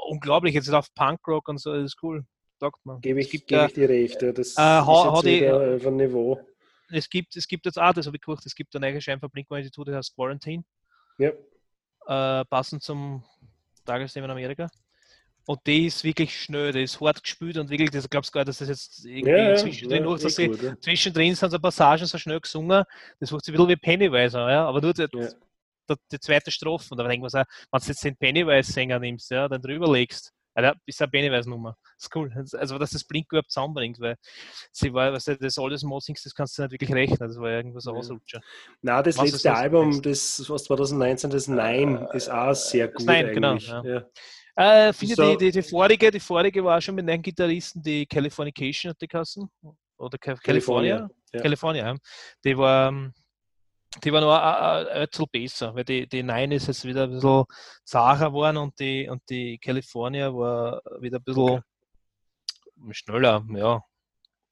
[0.09, 0.55] unglaublich.
[0.55, 2.25] Jetzt auf Punkrock und so, das ist cool.
[2.59, 3.01] Sagt man.
[3.01, 4.23] Gebe ich, gibt, gebe äh, ich dir recht.
[4.23, 6.41] Ja, das äh, ha- ist jetzt auf ein Niveau.
[6.91, 9.21] es gibt, es gibt jetzt auch, das habe ich geguckt, es gibt eine neue Schein
[9.21, 10.65] von Blink-182, das heißt Quarantine.
[11.19, 11.31] Ja.
[12.41, 13.25] äh, passend zum
[13.85, 14.69] Tagesthema in Amerika.
[15.49, 18.41] Und die ist wirklich schnell, die ist hart gespielt und wirklich, das glaubst du gar
[18.41, 20.81] nicht, dass das jetzt irgendwie Ja, zwischendrin, ja, dass sie, gut, ja.
[20.81, 22.83] zwischendrin sind so Passagen so schnell gesungen,
[23.21, 24.67] das wird sich ein bisschen wie Pennywise ja?
[24.67, 26.89] aber nur die, die, die zweite Strophe.
[26.91, 30.33] Und da denkt man so, wenn du jetzt den Pennywise-Sänger nimmst, ja, dann drüber legst,
[30.63, 31.77] das ist eine Pennywise-Nummer.
[31.99, 32.33] Ist cool.
[32.55, 34.17] Also, dass das Blink überhaupt zusammenbringt, weil
[34.73, 37.51] sie war, weißt du, das alles Mossings, das kannst du nicht wirklich rechnen, das war
[37.51, 37.93] ja irgendwas Ja.
[37.93, 38.41] Ausrutscher.
[38.83, 39.59] Nein, das Was letzte das?
[39.59, 43.83] Album, das was 2019, das Nein, ist auch sehr gut Nein, genau, ja.
[43.85, 44.07] Ja.
[44.89, 48.07] Äh, finde So- die, die, die vorige, die vorige war schon mit einem Gitarristen, die
[48.07, 49.51] Californication hat die Kassen.
[49.99, 51.09] Oder Ca- California?
[51.33, 51.41] ja.
[51.43, 51.95] California.
[52.45, 53.13] Die war, ähm,
[54.05, 57.45] die war noch ein, bisschen besser, weil die, die Nine ist jetzt wieder ein bisschen
[57.85, 61.63] zacher geworden und die, und die California war wieder ein bisschen
[62.91, 63.83] schneller, ja,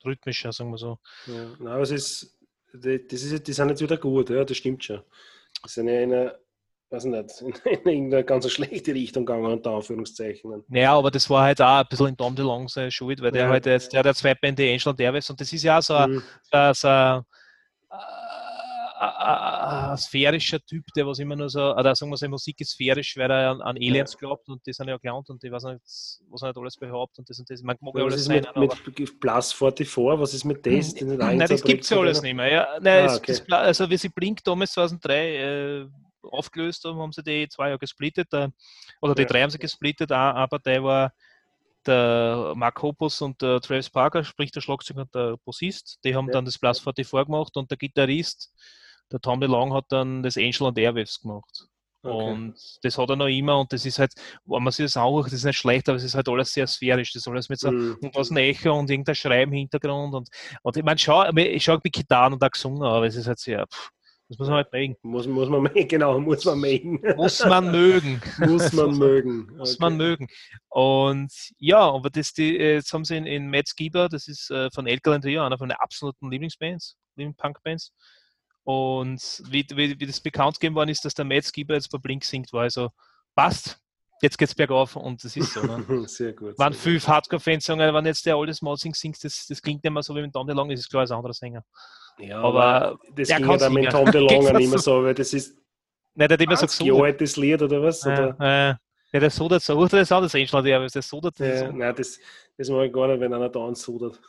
[0.05, 0.99] rhythmischer, sagen wir so.
[1.26, 2.38] Ja, nein, aber es ist,
[2.72, 5.03] die, das ist, die sind jetzt wieder gut, ja, das stimmt schon.
[5.64, 6.38] Die sind ja in eine,
[6.90, 10.64] weiß nicht, in irgendeine ganz schlechte Richtung gegangen, unter Anführungszeichen.
[10.68, 13.45] Naja, aber das war halt auch ein bisschen in Tom DeLong seine Schuld, weil der
[13.45, 13.49] Ja.
[13.49, 15.82] halt jetzt, der hat ja zwei Bände Angel und Airways und das ist ja auch
[15.82, 16.22] so ein Mhm.
[16.51, 17.22] so, so
[18.99, 23.16] ein, sphärischer Typ, der was immer nur so, oder sagen wir so, Musik ist sphärisch,
[23.16, 25.80] weil er an, an Aliens glaubt und die sind ja gelernt und die weiß nicht,
[26.28, 27.62] was er nicht alles behauptet und das und das.
[27.62, 29.97] Man mag ja alles ist sein, mit, mit Plus 44?
[30.20, 30.90] Was ist mit das?
[30.92, 32.51] Sind Nein, das gibt es ja alles nicht mehr.
[32.53, 33.32] Ja, nein, Ah, es, okay.
[33.32, 35.86] das, Pla- also wie sie Blink damals 2003 äh,
[36.22, 38.32] aufgelöst haben, haben sie die zwei Jahre gesplittet.
[38.32, 38.49] Äh,
[39.01, 39.28] oder die Ja.
[39.28, 40.11] drei haben sie gesplittet.
[40.12, 41.12] Eine eine Partei war
[41.86, 45.99] der Mark Hoppus und der Travis Parker, sprich der Schlagzeuger und der Bassist.
[46.05, 46.32] Die haben Ja.
[46.32, 48.55] dann das Plus 44 gemacht und der Gitarrist,
[49.13, 51.67] der Tom DeLong, hat dann das Angel und Airwaves gemacht.
[52.03, 52.33] Okay.
[52.33, 54.13] Und das hat er noch immer und das ist halt,
[54.45, 56.67] wenn man sich das anhört, das ist nicht schlecht, aber es ist halt alles sehr
[56.67, 57.13] sphärisch.
[57.15, 57.97] Das ist alles mit so Mhm.
[58.03, 60.13] und aus dem Echo und irgendein Schrei im Hintergrund.
[60.15, 60.29] Und,
[60.63, 63.39] und ich meine, schau, ich schaue mit Gitarren und auch gesungen, aber es ist halt
[63.39, 63.89] sehr, pff,
[64.29, 64.97] das muss man halt mögen.
[65.01, 67.01] Muss, muss man mögen, genau, muss man mögen.
[67.17, 68.21] Muss man mögen.
[68.39, 69.47] muss man mögen.
[69.57, 69.79] Muss Okay.
[69.81, 70.27] man mögen.
[70.69, 74.51] Und ja, aber das, die, äh, jetzt haben sie in, in Matt Skiber, das ist
[74.51, 77.93] äh, von El Galanteria, einer von den absoluten Lieblingsbands, Lieblings-Punk-Bands.
[78.65, 81.99] Und wie, wie, wie das bekannt gegeben worden ist, dass der Matt Skiber jetzt bei
[81.99, 82.91] Blink singt, war also,
[83.35, 83.79] passt,
[84.23, 85.62] jetzt geht's bergauf und das ist so.
[85.62, 86.05] Ne?
[86.09, 86.55] Sehr gut.
[86.59, 89.93] Wenn sehr viele Hardcore-Fans sagen, wenn jetzt der Aldes Malsing singt, das, das klingt nicht
[89.93, 91.62] mehr so wie mit Tom DeLong, das ist klar ein anderer Sänger.
[92.19, 93.91] Ja, aber aber das ging kann ja dann mit.
[93.91, 95.59] Tom Gegensatz nicht mehr so, weil das ist
[96.15, 97.12] Nein, der hat immer so 20 Jahre gesudert.
[97.12, 98.07] altes Lied oder was?
[98.07, 98.37] Oder?
[98.41, 98.75] Äh,
[99.12, 101.95] ja, der sudert so, oder das ist auch das Angel, der, das Ja, ist- nein,
[101.97, 102.19] das,
[102.57, 104.21] das mag ich gar nicht, wenn einer da ansudert.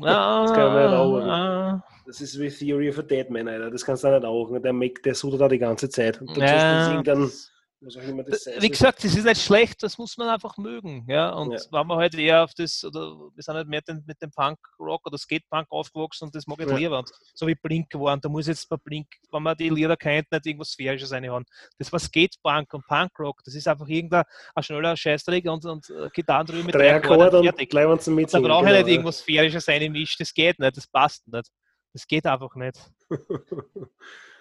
[0.00, 3.70] Ah, kann man nicht auch, ah, Das ist wie Theory of a Dead Man, Alter.
[3.70, 4.58] Das kannst du auch nicht auch.
[4.60, 6.20] Der, Mac, der sudert auch die ganze Zeit.
[6.20, 6.90] Und dann Ja.
[6.90, 7.52] irgendein, was
[7.82, 11.04] das Wie gesagt, das ist nicht schlecht, das muss man einfach mögen.
[11.08, 11.30] Ja?
[11.30, 11.58] Und Ja.
[11.70, 15.06] wenn man halt eher auf das, oder wir sind halt mehr den, mit dem Punk-Rock
[15.06, 16.76] oder Skate-Punk aufgewachsen und das mag ich Ja.
[16.76, 16.98] lieber.
[16.98, 20.30] Und so wie Blink waren, da muss jetzt bei Blink, wenn man die Lieder kennt,
[20.30, 21.44] nicht irgendwas Sphärisches reinhauen.
[21.78, 24.24] Das war Skate-Punk und Punk-Rock, das ist einfach irgendein
[24.54, 27.70] ein schneller Scheißdreck und, und äh, Gitarren drüber mit Drei Akkorde und fertig.
[27.70, 31.26] gleich sie Da brauche ich genau, nicht irgendwas Sphärisches reinmischen, das geht nicht, das passt
[31.26, 31.50] nicht.
[31.92, 32.78] Das geht einfach nicht.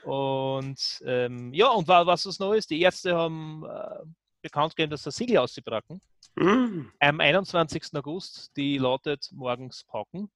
[0.04, 4.00] Und ähm, ja, und wa- was was noch ist, die Ärzte haben äh,
[4.42, 6.02] bekannt gegeben, dass der Siegel ausgebrachen.
[6.40, 6.44] Ja.
[6.44, 6.92] Mm.
[7.00, 7.84] Am 21.
[7.94, 10.32] August, die lautet morgens pauken.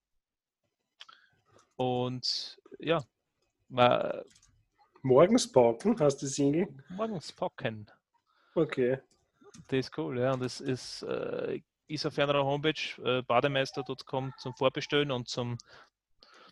[1.76, 3.04] Und ja,
[3.70, 4.22] ma-
[5.02, 6.68] Morgens pauken, hast du Single?
[6.90, 7.86] morgens pauken.
[8.56, 9.00] Okay.
[9.68, 10.34] Das ist cool, ja.
[10.34, 15.58] Und das ist, äh, ist auf einer Homepage äh, bademeister.com zum Vorbestellen und zum,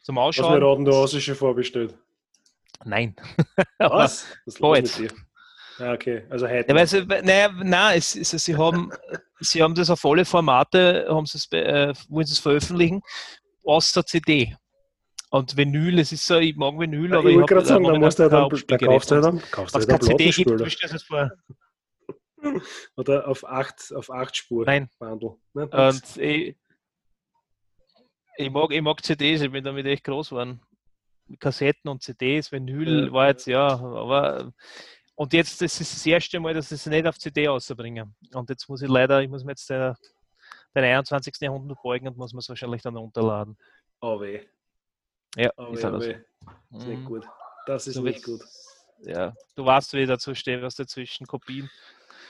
[0.04, 0.62] zum mir Ausschauen.
[0.64, 1.98] raten, du hast es schon vorbestellt.
[2.86, 3.16] Nein.
[3.80, 4.26] Was?
[4.46, 5.10] Was mit dir?
[5.80, 6.24] Ah, okay.
[6.30, 6.76] Also heute.
[6.76, 8.92] Ja, sie, naja, nein, es, es, sie, haben,
[9.40, 13.02] sie haben das auf alle Formate, haben sie es, äh, wollen sie es veröffentlichen,
[13.64, 14.56] außer CD.
[15.32, 17.84] Und Vinyl, es ist so, ich mag Vinyl, Ja, aber ich ich wollte gerade sagen,
[17.86, 20.84] da musst du ja dann, da kaufst du dann, kaufst du dann CD gibt, wisst
[20.84, 21.32] ihr das vor.
[22.98, 24.90] Oder auf 8, auf acht Spur Nein.
[25.54, 26.56] Ne, das- Und ich,
[28.38, 30.60] ich, mag, ich mag CDs, ich bin damit echt groß geworden.
[31.40, 34.52] Kassetten und CDs, Vinyl war jetzt, ja, aber
[35.16, 38.12] und jetzt, das ist das erste Mal, dass ich es nicht auf CD rausbringe.
[38.34, 39.94] Und jetzt muss ich leider, ich muss mir jetzt äh,
[40.76, 41.36] den 21.
[41.40, 43.58] Jahrhundert beugen und muss man es wahrscheinlich dann runterladen.
[44.02, 44.42] Oh weh.
[45.36, 46.48] Ja, Oh ist weh, oh.
[46.72, 47.06] Das ist nicht Mhm.
[47.06, 47.26] gut.
[47.68, 48.42] Das ist Du nicht willst-
[49.00, 49.08] gut.
[49.08, 51.70] Ja, du weißt, wie dazu steht, was dazwischen Kopien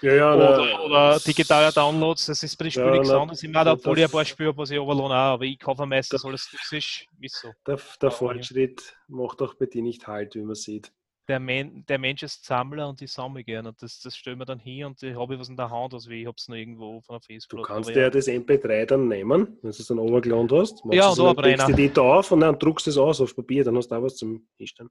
[0.03, 2.25] Ja, ja, oder, oder digitale Downloads.
[2.25, 3.41] Das ist bei den Ja, Spielen nichts na, anderes.
[3.41, 6.25] Ich meine, obwohl ich ein paar Spiele was ich runterladen auch, aber ich kaufe meistens
[6.25, 7.07] alles physisch.
[7.17, 7.53] Wieso?
[7.65, 10.91] Der, der Ja, Fortschritt macht auch bei dir nicht halt, wie man sieht.
[11.29, 13.69] Der, Men der Mensch ist Sammler und ich sammle gerne.
[13.69, 16.09] Und das, das stellen wir dann hin und ich habe was in der Hand, also
[16.09, 17.65] ich habe es noch irgendwo von der Du Facebook.
[17.67, 18.05] kannst aber dir ja.
[18.07, 20.83] ja das MP3 dann nehmen, wenn du es dann runtergeladen hast.
[20.83, 23.21] machst Ja, und dann legst du die da auf und dann druckst du es aus
[23.21, 24.89] auf Papier, dann hast du auch was zum Hinstellen.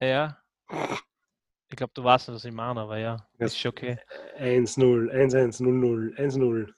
[0.00, 0.38] ja.
[1.70, 3.46] Ich glaube, du weißt, was ich meine, aber ja, Ja.
[3.46, 3.96] ist schon okay.
[4.38, 6.68] 1-0, 1-1-0-0, 1-0.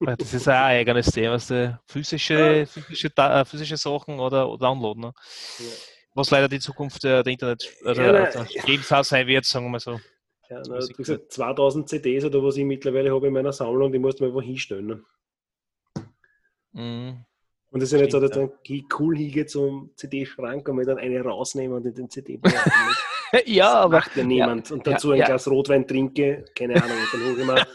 [0.00, 4.58] Weil Das ist ein eigenes Thema, was die physische, physische, äh, physische Sachen oder, oder
[4.66, 5.00] Download.
[5.00, 5.12] Ne?
[5.58, 5.64] Ja.
[6.14, 9.70] Was leider die Zukunft der, der Internet oder Ja, der auch sein wird, sagen wir
[9.70, 9.92] mal so.
[10.50, 13.52] Ja, Das na, muss wie gesagt, 2000 CDs oder was ich mittlerweile habe in meiner
[13.52, 14.86] Sammlung, die musst du mir einfach hinstellen.
[14.86, 15.04] Ne?
[16.72, 17.24] Mhm.
[17.70, 18.50] Und das ist ja nicht so, dass dann
[18.98, 22.38] cool hingehe zum CD-Schrank und mir dann eine rausnehme und in den CD
[23.46, 24.70] Ja, aber macht ja niemand.
[24.70, 25.26] und ja, dazu ein ja.
[25.26, 27.66] Glas Rotwein trinke, keine Ahnung, und dann hole ich mir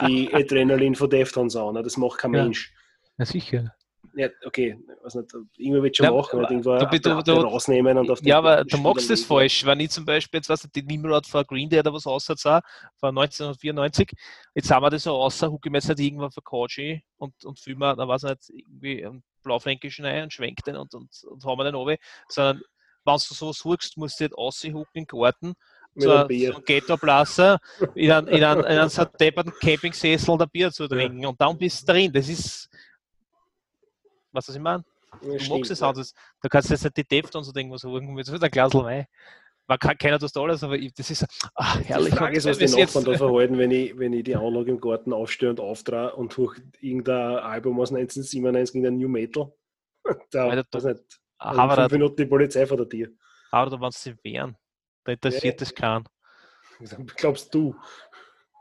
[0.08, 1.74] die Adrenalin von Deftones an.
[1.74, 1.82] ne?
[1.82, 2.42] Das macht kein Ja.
[2.44, 2.72] Mensch.
[3.18, 3.74] ja, sicher.
[4.14, 7.98] Ja, okay, weiß nicht, irgendwer wird schon Ja, machen, aber irgendwo du du- du- rausnehmen
[7.98, 9.66] und auf den Ja, aber du magst das falsch.
[9.66, 12.62] Wenn ich zum Beispiel, jetzt weißt du, die Nimrod von Green Day oder was aussah,
[12.98, 14.12] von 1994,
[14.54, 17.44] jetzt haben wir das so außer, hucke ich mir jetzt nicht irgendwann für ein und,
[17.44, 20.94] und fühle mir, da weiß ich nicht, irgendwie einen Blaufränkischen ein und schwenk den und,
[20.94, 21.96] und, und haben wir den runter,
[22.28, 22.62] sondern
[23.06, 25.54] wenn du so suchst, musst du nicht raushucken im Garten,
[25.94, 27.58] so, einem so Ghetto-Blasser,
[27.94, 31.56] in einen, in einen, in einen so depperten Campingsessel ein Bier zu trinken und dann
[31.56, 32.12] bist du drin.
[32.12, 32.68] Das ist,
[34.32, 34.84] was ich meine?
[35.22, 35.92] Ja, Du stimmt, magst es ja.
[35.92, 39.06] Das, du kannst jetzt nicht die Deftones oder irgendwas suchen mit so ein Glas Wein.
[39.68, 42.10] Man kann keiner das alles, aber ich, das ist ach, herrlich.
[42.10, 44.70] Die Frage ist, was die jetzt- Nachbarn da verhalten, wenn ich, wenn ich die Anlage
[44.70, 49.52] im Garten aufstehe und auftrage und durch irgendein Album aus 1997 irgendein New Metal.
[50.30, 53.08] Da, Alter, du- nicht, aber fünf da, Minuten die Polizei vor der Tür.
[53.50, 54.56] aber da, wenn sie wehren,
[55.04, 56.04] da interessiert das keinen.
[57.16, 57.74] Glaubst du?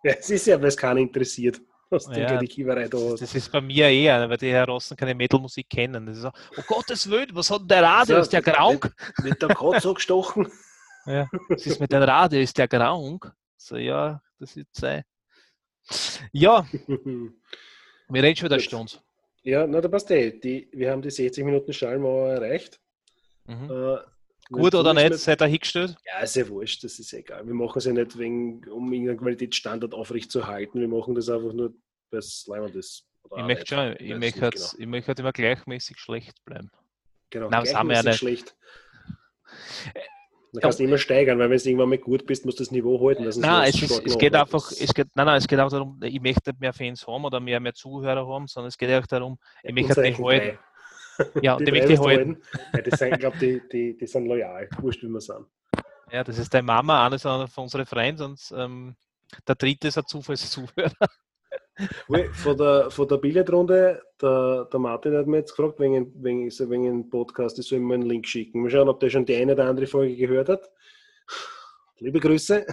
[0.03, 1.59] Ja, es ist ja, weil es keinen interessiert,
[1.89, 3.21] was du Ja, die Kiewerei da hast.
[3.21, 6.05] Das ist bei mir eher, weil die Herassen keine Metal-Musik kennen.
[6.05, 8.17] Das ist so, oh Gottes Willen, was hat denn der Radio?
[8.19, 8.93] Ist der krank?
[9.23, 10.51] Wird der Katz so gestochen?
[11.07, 12.39] Ja, was ist mit dem Radio?
[12.39, 13.31] Ist der krank?
[13.57, 15.03] So, ja, das wird sein.
[16.31, 16.65] Ja,
[18.09, 18.59] wir reden schon wieder.
[18.59, 18.93] Stunde.
[19.45, 20.31] Ja, na, da passt eh.
[20.31, 22.81] Die, wir haben die 60 Minuten Schallmauer erreicht.
[23.45, 23.69] Mhm.
[23.69, 23.97] Äh,
[24.49, 25.95] Gut oder nicht, seid ihr hingestellt?
[26.05, 27.45] Ja, ist ja wurscht, das ist egal.
[27.47, 30.81] Wir machen es ja nicht, wegen, um irgendeinen Qualitätsstandard aufrechtzuerhalten.
[30.81, 31.73] Wir machen das einfach nur,
[32.11, 33.07] weil es leibend ist.
[33.35, 34.67] Ich möchte schon, ich möchte, halt, genau.
[34.77, 36.69] ich möchte halt immer gleichmäßig schlecht bleiben.
[37.31, 38.55] Genau, Nein, das haben wir ja gleichmäßig nicht.
[39.93, 40.03] schlecht.
[40.55, 42.71] Dann kannst du immer steigern, weil wenn du irgendwann mal gut bist, musst du das
[42.71, 43.23] Niveau halten.
[43.23, 45.59] sonst Nein, es, du ist, es geht einfach, Das- es geht, nein, nein, es geht
[45.59, 48.77] auch darum, ich möchte nicht mehr Fans haben oder mehr, mehr Zuhörer haben, sondern es
[48.77, 50.59] geht auch darum, ich möchte die halten.
[51.41, 52.41] Ja, Die drei möchte ich du halten.
[52.73, 54.67] Ja, die sind, glaube, die, die, die sind loyal.
[54.79, 55.45] Wurscht, wie wir sind.
[56.11, 58.95] Ja, das ist deine Mama, einer von unseren Freunden und ähm,
[59.47, 60.91] der dritte ist ein Zufallszuhörer.
[62.33, 66.87] Von der, von der Billardrunde, der, der Martin hat mir jetzt gefragt, wegen, wegen, wegen
[66.87, 68.61] einem Podcast, ich soll ihm einen Link schicken.
[68.61, 70.71] Mal schauen, ob der schon die eine oder andere Folge gehört hat.
[71.99, 72.65] Liebe Grüße.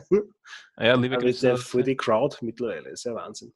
[0.78, 1.48] Ja, liebe Aber ist Grüße.
[1.48, 2.90] ja voll die Crowd mittlerweile.
[2.90, 3.53] ist ja Wahnsinn.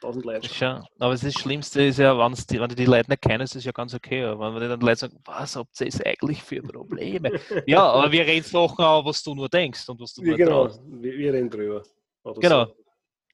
[0.00, 0.46] Tausend Leute.
[0.46, 3.56] Ist ja, aber das Schlimmste ist ja, die, wenn die, die Leute nicht kennen, ist
[3.56, 4.24] es ja ganz okay.
[4.24, 7.30] Aber wenn die dann Leute sagen, was habt ihr eigentlich für Probleme?
[7.66, 10.36] ja, aber wir reden Sachen auch, was du nur denkst und was du Ja, nur
[10.36, 10.82] genau, traust.
[10.86, 11.82] wir, reden drüber.
[12.24, 12.64] Oder Genau.
[12.66, 12.74] So.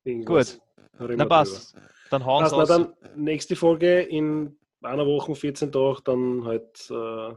[0.06, 0.24] Reden
[0.98, 1.76] Na passt.
[2.10, 2.68] Dann hauen Passt, na aus.
[2.68, 7.34] dann nächste Folge in einer Woche, 14 Tagen, dann halt, äh,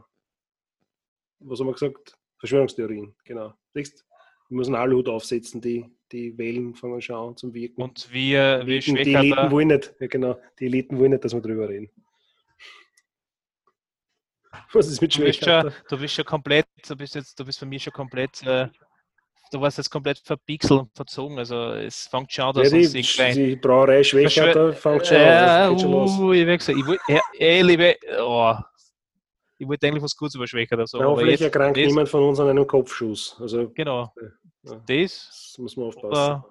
[1.40, 2.18] was haben wir gesagt?
[2.38, 3.54] Verschwörungstheorien, genau.
[3.72, 4.04] Siehst,
[4.48, 7.82] wir müssen alle Hut aufsetzen, die, die Wellen fangen schon an zum Wirken.
[7.82, 11.32] Und wir, wir Eliten, die Eliten wollen nicht, ja, genau, die Eliten wollen nicht, dass
[11.32, 11.90] wir drüber reden.
[14.72, 15.62] Was ist mit du bist, Schwächer?
[15.62, 18.68] schon, du bist schon komplett, du bist jetzt, du bist für mich schon komplett, äh,
[19.52, 21.38] du warst jetzt komplett verpixelt und verzogen.
[21.38, 25.68] Also es fängt schon an, dass Ja, die, die Brauerei Schwächer, da fängt schon Ja,
[25.68, 26.18] an, los.
[26.18, 26.74] uh, ich, wechsle.
[26.74, 28.54] ich, wollt- ja, ey, liebe, oh,
[29.58, 30.98] ich wollte eigentlich was Gutes über Schwächer oder so.
[30.98, 33.36] Ja, hoffentlich erkrankt das, niemand von uns an einem Kopfschuss.
[33.40, 34.12] Also Genau.
[34.64, 34.74] Ja.
[34.86, 36.08] Das, das muss man aufpassen.
[36.08, 36.46] oder,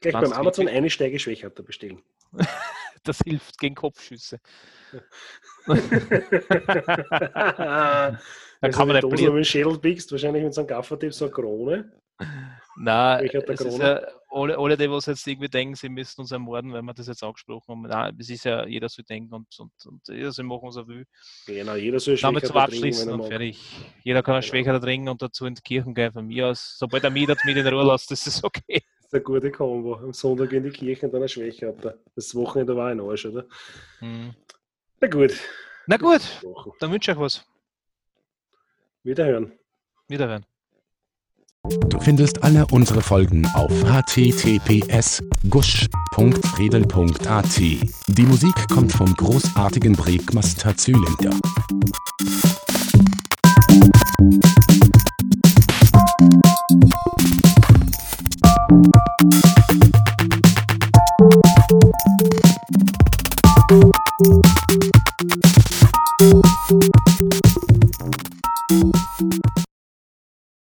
[0.00, 2.02] Gleich beim Amazon eine Steige Schwächert bestellen.
[3.04, 4.40] das hilft gegen Kopfschüsse.
[8.72, 9.34] da kann man du nicht so blind.
[9.34, 11.92] mit dem Schädel biegst, wahrscheinlich mit so einem Gaffertipp so eine Krone.
[12.78, 13.84] Nein, Schwächer es ist Krone.
[13.84, 17.06] ja, alle, alle, die was jetzt irgendwie denken, sie müssten uns ermorden, wenn wir das
[17.06, 17.82] jetzt angesprochen haben.
[17.82, 20.86] Nein, es ist ja jeder so denken und, und, und jeder soll machen, was er
[20.86, 21.04] will.
[21.46, 23.60] Genau, jeder soll Damit Schwächer zum Abschließen wenn und fertig.
[24.02, 24.50] Jeder kann einen Genau.
[24.50, 26.76] Schwächer trinken und dazu in die Kirchen gehen von mir aus.
[26.78, 28.82] Sobald er mich das mit in Ruhe lässt, ist es okay.
[29.00, 29.96] ist eine gute Kombo.
[29.96, 31.98] Am Sonntag in die Kirche und dann eine Schwäche hat er.
[32.14, 33.46] Das Wochenende war ein Arsch, oder?
[34.00, 34.34] Hm.
[35.00, 35.34] Na gut.
[35.86, 36.22] Na gut,
[36.80, 37.46] dann wünsche ich euch was.
[39.06, 39.52] Wiederhören.
[40.08, 40.44] Wiederhören.
[41.88, 47.60] Du findest alle unsere Folgen auf https gusch.redel.at.
[47.60, 51.30] Die Musik kommt vom großartigen Breakmaster Zylinder.